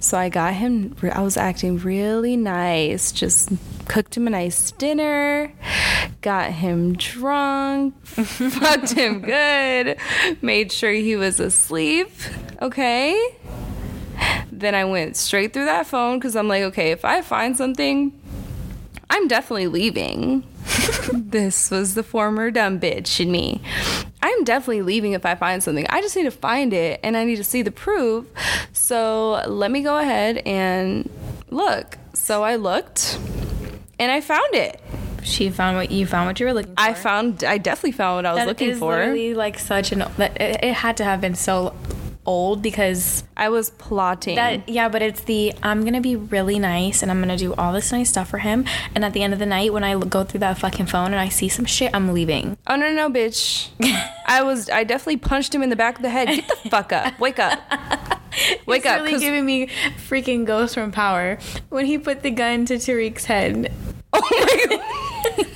So 0.00 0.18
I 0.18 0.28
got 0.28 0.54
him, 0.54 0.96
I 1.12 1.22
was 1.22 1.36
acting 1.36 1.78
really 1.78 2.36
nice, 2.36 3.12
just 3.12 3.50
cooked 3.92 4.16
him 4.16 4.26
a 4.26 4.30
nice 4.30 4.70
dinner, 4.70 5.52
got 6.22 6.50
him 6.50 6.94
drunk, 6.96 7.94
fucked 8.06 8.92
him 8.92 9.20
good, 9.20 9.98
made 10.40 10.72
sure 10.72 10.92
he 10.92 11.14
was 11.14 11.38
asleep, 11.38 12.10
okay? 12.62 13.36
Then 14.50 14.74
I 14.74 14.86
went 14.86 15.18
straight 15.18 15.52
through 15.52 15.66
that 15.66 15.86
phone 15.86 16.18
because 16.18 16.36
I'm 16.36 16.48
like, 16.48 16.62
okay, 16.62 16.90
if 16.92 17.04
I 17.04 17.20
find 17.20 17.54
something, 17.54 18.18
I'm 19.10 19.28
definitely 19.28 19.66
leaving. 19.66 20.44
this 21.12 21.70
was 21.70 21.92
the 21.92 22.02
former 22.02 22.50
dumb 22.50 22.80
bitch 22.80 23.20
in 23.20 23.30
me. 23.30 23.60
I'm 24.22 24.42
definitely 24.44 24.80
leaving 24.80 25.12
if 25.12 25.26
I 25.26 25.34
find 25.34 25.62
something. 25.62 25.86
I 25.90 26.00
just 26.00 26.16
need 26.16 26.24
to 26.24 26.30
find 26.30 26.72
it 26.72 26.98
and 27.02 27.14
I 27.14 27.24
need 27.24 27.36
to 27.36 27.44
see 27.44 27.60
the 27.60 27.70
proof. 27.70 28.24
So 28.72 29.42
let 29.46 29.70
me 29.70 29.82
go 29.82 29.98
ahead 29.98 30.38
and 30.46 31.10
look. 31.50 31.98
So 32.14 32.42
I 32.42 32.56
looked 32.56 33.18
and 33.98 34.10
I 34.10 34.20
found 34.20 34.54
it. 34.54 34.80
She 35.22 35.50
found 35.50 35.76
what 35.76 35.90
you 35.90 36.06
found 36.06 36.26
what 36.26 36.40
you 36.40 36.46
were 36.46 36.52
looking 36.52 36.74
for. 36.74 36.80
I 36.80 36.94
found, 36.94 37.44
I 37.44 37.58
definitely 37.58 37.92
found 37.92 38.16
what 38.16 38.26
I 38.26 38.32
was 38.32 38.40
That 38.40 38.46
looking 38.48 38.70
is 38.70 38.78
for. 38.78 38.96
Literally, 38.96 39.34
like 39.34 39.58
such 39.58 39.92
an 39.92 40.00
that 40.16 40.40
it, 40.40 40.64
it 40.64 40.74
had 40.74 40.96
to 40.96 41.04
have 41.04 41.20
been 41.20 41.36
so 41.36 41.74
old 42.24 42.62
because 42.62 43.24
I 43.36 43.48
was 43.48 43.70
plotting. 43.70 44.36
That 44.36 44.68
yeah, 44.68 44.88
but 44.88 45.02
it's 45.02 45.22
the 45.22 45.52
I'm 45.62 45.84
gonna 45.84 46.00
be 46.00 46.16
really 46.16 46.58
nice 46.58 47.02
and 47.02 47.10
I'm 47.10 47.20
gonna 47.20 47.36
do 47.36 47.54
all 47.54 47.72
this 47.72 47.92
nice 47.92 48.10
stuff 48.10 48.28
for 48.28 48.38
him. 48.38 48.64
And 48.94 49.04
at 49.04 49.12
the 49.12 49.22
end 49.22 49.32
of 49.32 49.38
the 49.38 49.46
night, 49.46 49.72
when 49.72 49.84
I 49.84 49.98
go 49.98 50.24
through 50.24 50.40
that 50.40 50.58
fucking 50.58 50.86
phone 50.86 51.06
and 51.06 51.16
I 51.16 51.28
see 51.28 51.48
some 51.48 51.64
shit, 51.64 51.94
I'm 51.94 52.12
leaving. 52.12 52.56
oh, 52.66 52.76
no, 52.76 52.92
no, 52.92 53.10
bitch. 53.10 53.68
I 54.26 54.42
was, 54.42 54.70
I 54.70 54.84
definitely 54.84 55.18
punched 55.18 55.54
him 55.54 55.62
in 55.62 55.70
the 55.70 55.76
back 55.76 55.96
of 55.96 56.02
the 56.02 56.10
head. 56.10 56.28
Get 56.28 56.48
the 56.48 56.70
fuck 56.70 56.92
up. 56.92 57.18
Wake 57.18 57.38
up. 57.38 57.60
Wake 58.66 58.86
up. 58.86 59.02
really 59.02 59.18
giving 59.18 59.44
me 59.44 59.68
freaking 60.08 60.44
Ghost 60.44 60.74
from 60.74 60.92
Power 60.92 61.38
when 61.68 61.86
he 61.86 61.98
put 61.98 62.22
the 62.22 62.30
gun 62.30 62.66
to 62.66 62.74
Tariq's 62.74 63.24
head. 63.26 63.72
Oh 64.14 64.20
my 64.30 64.76
god. 64.76 65.46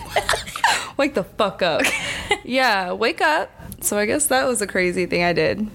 wake 0.97 1.13
the 1.13 1.25
fuck 1.25 1.61
up. 1.61 1.83
Yeah, 2.43 2.93
wake 2.93 3.21
up. 3.21 3.51
So 3.83 3.99
I 3.99 4.07
guess 4.07 4.29
that 4.29 4.47
was 4.47 4.63
a 4.63 4.67
crazy 4.67 5.05
thing 5.05 5.23
I 5.23 5.35
did. 5.35 5.69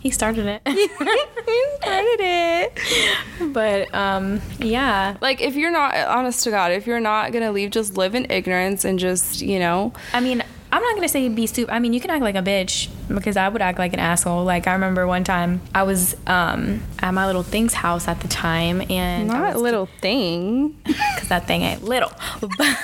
He 0.00 0.10
started 0.10 0.46
it, 0.46 0.62
he 0.66 0.88
started 0.88 2.18
it. 2.20 3.52
but 3.52 3.94
um, 3.94 4.40
yeah. 4.58 5.18
Like 5.20 5.42
if 5.42 5.54
you're 5.54 5.70
not 5.70 5.94
honest 5.94 6.44
to 6.44 6.50
God, 6.50 6.72
if 6.72 6.86
you're 6.86 6.98
not 6.98 7.30
gonna 7.32 7.52
leave, 7.52 7.70
just 7.70 7.98
live 7.98 8.14
in 8.14 8.30
ignorance 8.30 8.86
and 8.86 8.98
just, 8.98 9.42
you 9.42 9.58
know. 9.58 9.92
I 10.14 10.20
mean, 10.20 10.42
I'm 10.70 10.82
not 10.82 10.94
gonna 10.94 11.08
say 11.08 11.28
be 11.28 11.46
stupid. 11.46 11.72
I 11.72 11.78
mean, 11.78 11.92
you 11.92 12.00
can 12.00 12.10
act 12.10 12.22
like 12.22 12.34
a 12.34 12.42
bitch 12.42 12.88
because 13.08 13.36
I 13.36 13.48
would 13.48 13.62
act 13.62 13.78
like 13.78 13.92
an 13.94 14.00
asshole. 14.00 14.44
Like 14.44 14.66
I 14.66 14.72
remember 14.72 15.06
one 15.06 15.24
time 15.24 15.60
I 15.74 15.84
was 15.84 16.14
um, 16.26 16.82
at 16.98 17.12
my 17.12 17.26
little 17.26 17.42
thing's 17.42 17.74
house 17.74 18.06
at 18.08 18.20
the 18.20 18.28
time, 18.28 18.82
and 18.90 19.28
Not 19.28 19.54
was 19.54 19.62
little 19.62 19.86
thing. 20.00 20.70
because 20.84 21.28
that 21.28 21.46
thing 21.46 21.62
ain't 21.62 21.82
little. 21.82 22.12
But, 22.40 22.78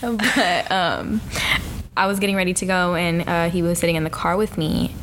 but 0.00 0.72
um, 0.72 1.20
I 1.96 2.06
was 2.06 2.20
getting 2.20 2.36
ready 2.36 2.54
to 2.54 2.66
go, 2.66 2.94
and 2.94 3.28
uh, 3.28 3.50
he 3.50 3.62
was 3.62 3.78
sitting 3.78 3.96
in 3.96 4.04
the 4.04 4.10
car 4.10 4.36
with 4.36 4.56
me. 4.56 4.94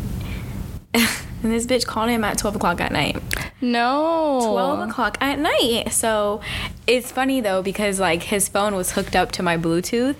And 1.45 1.54
this 1.54 1.67
bitch 1.67 1.86
called 1.86 2.10
him 2.10 2.23
at 2.23 2.39
12 2.39 2.56
o'clock 2.56 2.82
at 2.82 2.91
night. 2.91 3.21
No. 3.62 4.39
12 4.51 4.89
o'clock 4.89 5.15
at 5.21 5.38
night. 5.38 5.91
So 5.93 6.41
it's 6.88 7.12
funny 7.12 7.39
though, 7.39 7.62
because 7.62 7.99
like 7.99 8.23
his 8.23 8.49
phone 8.49 8.75
was 8.75 8.93
hooked 8.93 9.15
up 9.15 9.32
to 9.34 9.43
my 9.43 9.56
Bluetooth. 9.56 10.15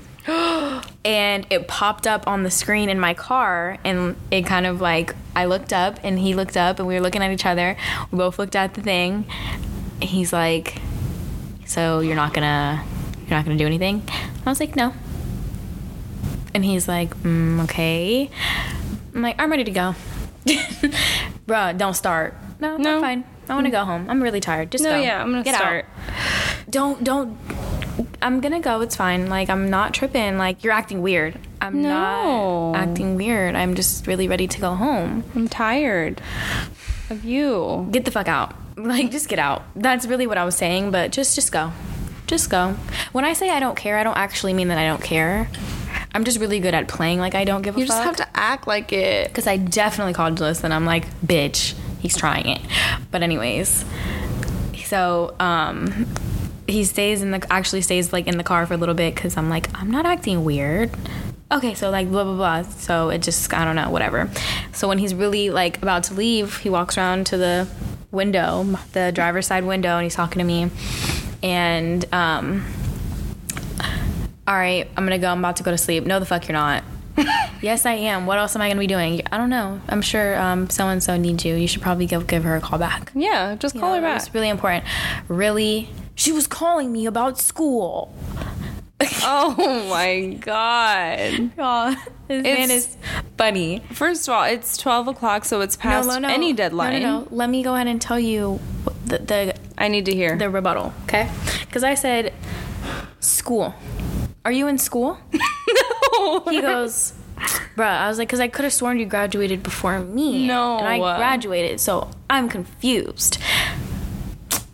And 1.06 1.46
it 1.52 1.68
popped 1.68 2.08
up 2.08 2.28
on 2.28 2.44
the 2.44 2.50
screen 2.52 2.90
in 2.90 3.00
my 3.00 3.14
car 3.14 3.78
and 3.86 4.16
it 4.32 4.46
kind 4.46 4.66
of 4.66 4.82
like 4.82 5.16
I 5.36 5.46
looked 5.46 5.72
up 5.72 6.00
and 6.04 6.18
he 6.20 6.34
looked 6.34 6.58
up 6.58 6.80
and 6.80 6.88
we 6.88 6.96
were 6.96 7.00
looking 7.02 7.22
at 7.22 7.32
each 7.32 7.46
other. 7.46 7.78
We 8.12 8.18
both 8.18 8.40
looked 8.40 8.56
at 8.56 8.74
the 8.74 8.82
thing. 8.82 9.26
He's 10.02 10.34
like, 10.34 10.76
"So 11.66 12.00
you're 12.00 12.16
not 12.16 12.34
gonna 12.34 12.84
you're 13.22 13.38
not 13.38 13.46
gonna 13.46 13.58
do 13.58 13.66
anything?" 13.66 14.02
I 14.46 14.50
was 14.50 14.60
like, 14.60 14.76
"No." 14.76 14.94
And 16.54 16.66
he's 16.66 16.88
like, 16.88 17.16
mm, 17.22 17.64
"Okay." 17.66 18.30
I'm 19.14 19.22
like, 19.22 19.40
"I'm 19.40 19.52
ready 19.52 19.64
to 19.66 19.72
go." 19.72 19.96
Bruh, 21.48 21.78
don't 21.78 21.94
start. 21.94 22.34
No, 22.60 22.78
No. 22.78 22.96
I'm 22.96 23.02
fine. 23.02 23.24
I 23.48 23.54
want 23.54 23.66
to 23.66 23.72
go 23.72 23.84
home. 23.86 24.08
I'm 24.10 24.24
really 24.24 24.40
tired. 24.40 24.72
Just 24.72 24.84
No, 24.84 24.92
go. 24.92 24.98
yeah, 25.00 25.22
I'm 25.22 25.30
gonna 25.32 25.44
Get 25.44 25.54
out 25.54 25.60
start. 25.62 25.86
don't 26.70 27.04
don't 27.04 27.38
i'm 28.26 28.42
gonna 28.42 28.60
go 28.60 28.82
it's 28.82 28.96
fine. 28.96 29.30
Like 29.30 29.50
i'm 29.50 29.70
not 29.70 29.94
tripping. 29.94 30.38
Like 30.38 30.64
you're 30.64 30.74
acting 30.74 31.02
weird. 31.02 31.38
I'm 31.62 31.82
No. 31.82 32.72
not 32.72 32.76
acting 32.84 33.16
weird. 33.16 33.56
I'm 33.56 33.76
just 33.76 34.06
really 34.08 34.28
ready 34.28 34.48
to 34.48 34.60
go 34.60 34.76
home. 34.76 35.24
I'm 35.36 35.48
tired 35.48 36.22
of 37.10 37.24
you. 37.24 37.88
get 37.92 38.04
the 38.06 38.12
fuck 38.12 38.28
out. 38.28 38.54
Like 38.78 39.10
just 39.10 39.30
get 39.30 39.40
out. 39.40 39.64
That's 39.76 40.06
really 40.06 40.28
what 40.28 40.38
i 40.38 40.44
was 40.44 40.56
saying 40.58 40.92
but 40.92 41.12
just 41.12 41.34
just 41.36 41.52
go. 41.52 41.72
Just 42.28 42.50
go. 42.50 42.72
When 43.14 43.24
i 43.24 43.34
say 43.34 43.50
i 43.50 43.60
don't 43.60 43.78
care 43.78 43.98
i 43.98 44.04
don't 44.04 44.18
actually 44.18 44.54
mean 44.54 44.68
that 44.70 44.78
i 44.78 44.86
don't 44.86 45.02
care. 45.04 45.48
I'm 46.14 46.24
just 46.26 46.40
really 46.40 46.60
good 46.60 46.74
at 46.74 46.88
playing 46.88 47.20
like 47.20 47.36
i 47.36 47.44
don't 47.46 47.62
give 47.62 47.78
a 47.78 47.80
You 47.80 47.86
fuck. 47.86 47.96
just 47.96 48.06
have 48.06 48.16
to 48.18 48.28
act 48.38 48.68
like 48.68 48.92
it. 48.92 49.28
because 49.30 49.48
I 49.48 49.56
definitely 49.58 50.14
called 50.14 50.36
Bliss 50.36 50.64
and 50.64 50.74
I'm 50.74 50.86
like, 50.86 51.06
bitch, 51.22 51.74
he's 52.00 52.18
trying 52.18 52.48
it. 52.50 52.62
But 53.12 53.22
anyways, 53.24 53.86
so 54.86 55.36
um, 55.40 56.06
he 56.68 56.84
stays 56.84 57.22
in 57.22 57.32
the 57.32 57.46
actually 57.52 57.82
stays 57.82 58.12
like 58.12 58.28
in 58.28 58.38
the 58.38 58.44
car 58.44 58.66
for 58.66 58.74
a 58.74 58.78
little 58.78 58.96
bit 58.96 59.16
because 59.16 59.38
I'm 59.38 59.50
like, 59.50 59.70
I'm 59.80 59.92
not 59.92 60.06
acting 60.06 60.44
weird. 60.44 60.92
Okay, 61.52 61.74
so 61.74 61.90
like 61.90 62.10
blah 62.10 62.24
blah 62.24 62.36
blah. 62.36 62.62
So 62.64 63.10
it 63.10 63.20
just 63.20 63.54
I 63.54 63.66
don't 63.66 63.76
know, 63.76 63.90
whatever. 63.90 64.30
So 64.74 64.88
when 64.88 64.98
he's 64.98 65.14
really 65.14 65.50
like 65.50 65.82
about 65.82 66.04
to 66.06 66.14
leave, 66.14 66.58
he 66.58 66.70
walks 66.70 66.98
around 66.98 67.28
to 67.28 67.38
the 67.38 67.68
window, 68.12 68.64
the 68.94 69.12
driver's 69.14 69.48
side 69.48 69.66
window, 69.66 69.98
and 69.98 70.04
he's 70.04 70.16
talking 70.16 70.40
to 70.40 70.46
me. 70.46 70.72
And 71.44 72.06
um, 72.14 72.66
all 74.48 74.56
right, 74.56 74.90
I'm 74.98 75.06
gonna 75.06 75.20
go. 75.20 75.30
I'm 75.30 75.40
about 75.40 75.58
to 75.58 75.64
go 75.64 75.72
to 75.72 75.78
sleep. 75.78 76.06
No, 76.06 76.20
the 76.20 76.26
fuck 76.26 76.48
you're 76.48 76.54
not. 76.54 76.84
Yes, 77.62 77.86
I 77.88 77.94
am. 77.94 78.28
What 78.28 78.38
else 78.38 78.56
am 78.56 78.62
I 78.62 78.68
going 78.68 78.78
to 78.78 78.82
be 78.82 78.86
doing? 78.86 79.24
I 79.32 79.38
don't 79.38 79.50
know. 79.50 79.82
I'm 79.90 80.04
sure 80.04 80.40
um, 80.40 80.70
so 80.70 80.88
and 80.88 81.02
so 81.02 81.18
needs 81.18 81.44
you. 81.46 81.56
You 81.56 81.68
should 81.68 81.82
probably 81.82 82.06
give, 82.06 82.28
give 82.28 82.44
her 82.44 82.56
a 82.56 82.62
call 82.62 82.78
back. 82.78 83.12
Yeah, 83.16 83.56
just 83.56 83.80
call 83.80 83.96
her 83.96 84.02
back. 84.02 84.22
It's 84.22 84.34
really 84.36 84.50
important. 84.50 84.86
Really? 85.28 85.90
She 86.16 86.32
was 86.32 86.48
calling 86.48 86.92
me 86.92 87.06
about 87.06 87.38
school. 87.40 88.14
Oh 89.28 89.86
my 89.90 90.38
god. 90.40 91.52
Oh, 91.58 91.90
this 92.28 92.44
man 92.44 92.56
It's- 92.72 92.72
is 92.72 92.98
funny. 93.38 93.84
First 93.92 94.28
of 94.28 94.34
all, 94.34 94.44
it's 94.46 94.78
12 94.78 95.10
o'clock, 95.10 95.46
so 95.46 95.62
it's 95.62 95.76
past 95.76 96.10
any 96.10 96.54
deadline. 96.54 97.02
No, 97.02 97.20
no, 97.20 97.20
no. 97.22 97.28
Let 97.32 97.50
me 97.50 97.62
go 97.64 97.76
ahead 97.76 97.88
and 97.88 98.02
tell 98.02 98.20
you 98.20 98.60
the 99.06 99.18
the, 99.20 99.56
I 99.78 99.90
need 99.90 100.06
to 100.06 100.14
hear. 100.16 100.38
the 100.38 100.50
rebuttal, 100.50 100.94
okay? 101.04 101.30
Because 101.62 101.84
I 101.84 101.96
said, 101.96 102.34
school. 103.20 103.74
Are 104.46 104.52
you 104.52 104.68
in 104.68 104.78
school? 104.78 105.18
no. 105.34 106.40
He 106.50 106.62
goes, 106.62 107.14
bruh. 107.76 107.86
I 107.86 108.08
was 108.08 108.18
like, 108.18 108.28
because 108.30 108.40
I 108.40 108.48
could 108.48 108.64
have 108.64 108.74
sworn 108.74 108.98
you 109.00 109.06
graduated 109.06 109.62
before 109.64 110.00
me. 110.00 110.48
No. 110.48 110.78
And 110.78 110.88
I 110.88 110.98
graduated, 111.18 111.80
so 111.82 112.10
I'm 112.30 112.48
confused. 112.48 113.38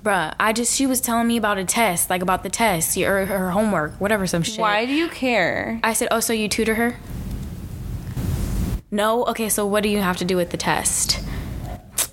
Bruh, 0.03 0.33
I 0.39 0.51
just, 0.51 0.75
she 0.75 0.87
was 0.87 0.99
telling 0.99 1.27
me 1.27 1.37
about 1.37 1.59
a 1.59 1.65
test, 1.65 2.09
like 2.09 2.23
about 2.23 2.41
the 2.41 2.49
test, 2.49 2.97
or 2.97 3.25
her 3.27 3.51
homework, 3.51 3.93
whatever, 4.01 4.25
some 4.25 4.41
shit. 4.41 4.59
Why 4.59 4.85
do 4.85 4.93
you 4.93 5.07
care? 5.09 5.79
I 5.83 5.93
said, 5.93 6.07
oh, 6.09 6.19
so 6.19 6.33
you 6.33 6.49
tutor 6.49 6.75
her? 6.75 6.97
No? 8.89 9.23
Okay, 9.25 9.47
so 9.47 9.65
what 9.65 9.83
do 9.83 9.89
you 9.89 9.99
have 9.99 10.17
to 10.17 10.25
do 10.25 10.35
with 10.35 10.49
the 10.49 10.57
test? 10.57 11.23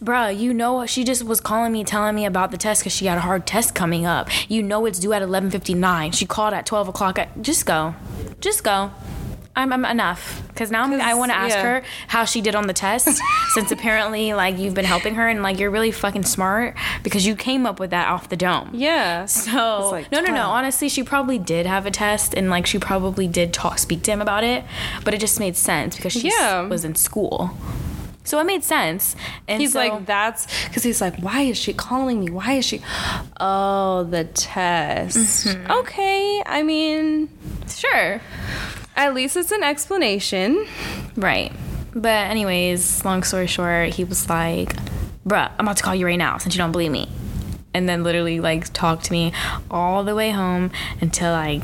Bruh, 0.04 0.38
you 0.38 0.54
know 0.54 0.86
she 0.86 1.02
just 1.02 1.24
was 1.24 1.40
calling 1.40 1.72
me, 1.72 1.82
telling 1.82 2.14
me 2.14 2.24
about 2.24 2.50
the 2.50 2.56
test 2.56 2.82
because 2.82 2.92
she 2.92 3.04
got 3.04 3.18
a 3.18 3.22
hard 3.22 3.46
test 3.46 3.74
coming 3.74 4.06
up. 4.06 4.28
You 4.48 4.62
know 4.62 4.86
it's 4.86 4.98
due 5.00 5.12
at 5.12 5.22
11.59. 5.22 6.14
She 6.14 6.24
called 6.24 6.54
at 6.54 6.66
12 6.66 6.88
o'clock. 6.88 7.18
At, 7.18 7.42
just 7.42 7.66
go. 7.66 7.96
Just 8.40 8.62
go. 8.62 8.92
I'm, 9.58 9.72
I'm 9.72 9.84
enough. 9.84 10.42
Because 10.48 10.70
now 10.70 10.84
I 10.84 11.14
want 11.14 11.30
to 11.30 11.36
ask 11.36 11.54
yeah. 11.54 11.62
her 11.62 11.82
how 12.08 12.24
she 12.24 12.40
did 12.40 12.54
on 12.54 12.66
the 12.66 12.72
test 12.72 13.08
since 13.54 13.70
apparently, 13.70 14.32
like, 14.34 14.58
you've 14.58 14.74
been 14.74 14.84
helping 14.84 15.14
her 15.16 15.28
and, 15.28 15.42
like, 15.42 15.58
you're 15.58 15.70
really 15.70 15.90
fucking 15.92 16.24
smart 16.24 16.76
because 17.02 17.26
you 17.26 17.34
came 17.36 17.66
up 17.66 17.78
with 17.80 17.90
that 17.90 18.08
off 18.08 18.28
the 18.28 18.36
dome. 18.36 18.70
Yeah. 18.72 19.26
So 19.26 19.90
like 19.90 20.10
no, 20.12 20.20
no, 20.20 20.32
no. 20.32 20.48
Honestly, 20.48 20.88
she 20.88 21.02
probably 21.02 21.38
did 21.38 21.66
have 21.66 21.86
a 21.86 21.90
test, 21.90 22.34
and 22.34 22.50
like 22.50 22.66
she 22.66 22.78
probably 22.78 23.26
did 23.26 23.52
talk, 23.52 23.78
speak 23.78 24.02
to 24.02 24.10
him 24.12 24.20
about 24.20 24.44
it. 24.44 24.64
But 25.04 25.14
it 25.14 25.20
just 25.20 25.38
made 25.40 25.56
sense 25.56 25.96
because 25.96 26.12
she 26.12 26.28
Yeah. 26.28 26.62
was 26.68 26.84
in 26.84 26.94
school, 26.94 27.50
so 28.24 28.38
it 28.40 28.44
made 28.44 28.62
sense. 28.64 29.16
And 29.46 29.60
He's 29.60 29.72
so- 29.72 29.78
like, 29.80 30.06
that's 30.06 30.46
because 30.68 30.82
he's 30.82 31.00
like, 31.00 31.16
why 31.20 31.42
is 31.42 31.56
she 31.56 31.72
calling 31.72 32.20
me? 32.20 32.30
Why 32.30 32.52
is 32.54 32.64
she? 32.64 32.82
Oh, 33.40 34.04
the 34.04 34.24
test. 34.24 35.16
Mm-hmm. 35.46 35.70
Okay. 35.72 36.42
I 36.46 36.62
mean, 36.62 37.28
sure, 37.68 38.20
at 38.98 39.14
least 39.14 39.36
it's 39.36 39.50
an 39.52 39.62
explanation. 39.62 40.66
right. 41.16 41.52
But 41.94 42.30
anyways, 42.30 43.04
long 43.04 43.22
story 43.22 43.46
short, 43.46 43.94
he 43.94 44.04
was 44.04 44.28
like, 44.28 44.76
"Bruh, 45.26 45.50
I'm 45.58 45.64
about 45.66 45.78
to 45.78 45.82
call 45.82 45.94
you 45.94 46.04
right 46.06 46.18
now 46.18 46.36
since 46.38 46.54
you 46.54 46.58
don't 46.58 46.70
believe 46.72 46.92
me," 46.92 47.08
and 47.72 47.88
then 47.88 48.04
literally 48.04 48.40
like 48.40 48.70
talked 48.72 49.06
to 49.06 49.12
me 49.12 49.32
all 49.70 50.04
the 50.04 50.14
way 50.14 50.30
home 50.30 50.70
until 51.00 51.32
I 51.32 51.62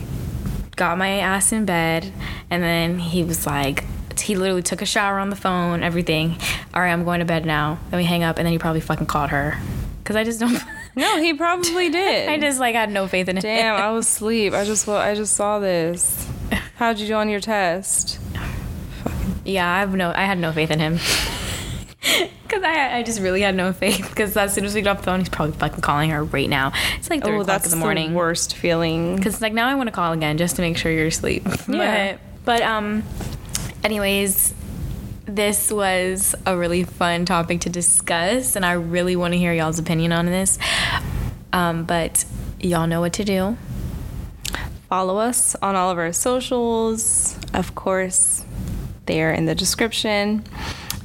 got 0.76 0.96
my 0.98 1.18
ass 1.20 1.52
in 1.52 1.66
bed, 1.66 2.10
and 2.50 2.62
then 2.62 2.98
he 2.98 3.22
was 3.22 3.46
like. 3.46 3.84
He 4.16 4.36
literally 4.36 4.62
took 4.62 4.80
a 4.80 4.86
shower 4.86 5.18
on 5.18 5.28
the 5.28 5.36
phone, 5.36 5.82
everything. 5.82 6.36
All 6.72 6.80
right, 6.80 6.92
I'm 6.92 7.04
going 7.04 7.18
to 7.18 7.26
bed 7.26 7.44
now. 7.44 7.78
Then 7.90 7.98
we 7.98 8.04
hang 8.04 8.22
up, 8.22 8.38
and 8.38 8.46
then 8.46 8.52
he 8.52 8.58
probably 8.58 8.80
fucking 8.80 9.04
called 9.06 9.28
her. 9.30 9.58
Cause 10.04 10.16
I 10.16 10.24
just 10.24 10.40
don't. 10.40 10.56
No, 10.96 11.18
he 11.20 11.34
probably 11.34 11.90
did. 12.00 12.28
I 12.28 12.38
just 12.38 12.58
like 12.60 12.74
had 12.76 12.90
no 12.90 13.06
faith 13.08 13.28
in 13.28 13.36
him. 13.36 13.42
Damn, 13.42 13.74
I 13.74 13.90
was 13.92 14.06
asleep. 14.06 14.54
I 14.54 14.64
just 14.64 14.86
wa- 14.86 14.96
I 14.96 15.14
just 15.14 15.34
saw 15.34 15.58
this. 15.58 16.26
How'd 16.76 16.98
you 16.98 17.06
do 17.06 17.14
on 17.14 17.28
your 17.28 17.40
test? 17.40 18.18
Yeah, 19.44 19.70
I 19.70 19.80
have 19.80 19.94
no. 19.94 20.12
I 20.14 20.24
had 20.24 20.38
no 20.38 20.52
faith 20.52 20.70
in 20.70 20.80
him. 20.80 20.98
Cause 22.48 22.62
I, 22.62 22.98
I 22.98 23.02
just 23.02 23.20
really 23.20 23.40
had 23.40 23.54
no 23.54 23.72
faith. 23.72 24.08
Because 24.10 24.36
as 24.36 24.52
soon 24.54 24.64
as 24.64 24.74
we 24.74 24.82
got 24.82 24.92
off 24.96 25.02
the 25.02 25.04
phone, 25.04 25.20
he's 25.20 25.28
probably 25.28 25.56
fucking 25.56 25.80
calling 25.80 26.10
her 26.10 26.22
right 26.24 26.48
now. 26.48 26.72
It's 26.98 27.08
like 27.10 27.24
three 27.24 27.36
Oh, 27.36 27.40
o'clock 27.40 27.64
in 27.64 27.70
the 27.70 27.76
morning. 27.76 28.10
the 28.10 28.16
worst 28.16 28.56
feeling. 28.56 29.16
Because 29.16 29.40
like 29.40 29.52
now 29.52 29.68
I 29.68 29.74
want 29.74 29.88
to 29.88 29.92
call 29.92 30.12
again 30.12 30.36
just 30.36 30.56
to 30.56 30.62
make 30.62 30.76
sure 30.76 30.92
you're 30.92 31.06
asleep. 31.06 31.46
Yeah. 31.68 32.12
But, 32.12 32.20
but 32.44 32.62
um, 32.62 33.02
anyways, 33.82 34.52
this 35.26 35.72
was 35.72 36.34
a 36.44 36.56
really 36.56 36.84
fun 36.84 37.24
topic 37.24 37.60
to 37.62 37.70
discuss, 37.70 38.54
and 38.56 38.64
I 38.66 38.72
really 38.72 39.16
want 39.16 39.32
to 39.32 39.38
hear 39.38 39.52
y'all's 39.54 39.78
opinion 39.78 40.12
on 40.12 40.26
this. 40.26 40.58
Um, 41.52 41.84
but 41.84 42.24
y'all 42.60 42.86
know 42.86 43.00
what 43.00 43.14
to 43.14 43.24
do. 43.24 43.56
Follow 44.88 45.18
us 45.18 45.54
on 45.56 45.74
all 45.74 45.90
of 45.90 45.98
our 45.98 46.12
socials. 46.12 47.38
Of 47.52 47.74
course, 47.74 48.44
they 49.06 49.22
are 49.22 49.32
in 49.32 49.46
the 49.46 49.54
description. 49.54 50.44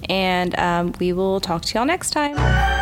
And 0.10 0.58
um, 0.58 0.94
we 1.00 1.14
will 1.14 1.40
talk 1.40 1.64
to 1.64 1.76
y'all 1.76 1.86
next 1.86 2.12
time. 2.12 2.79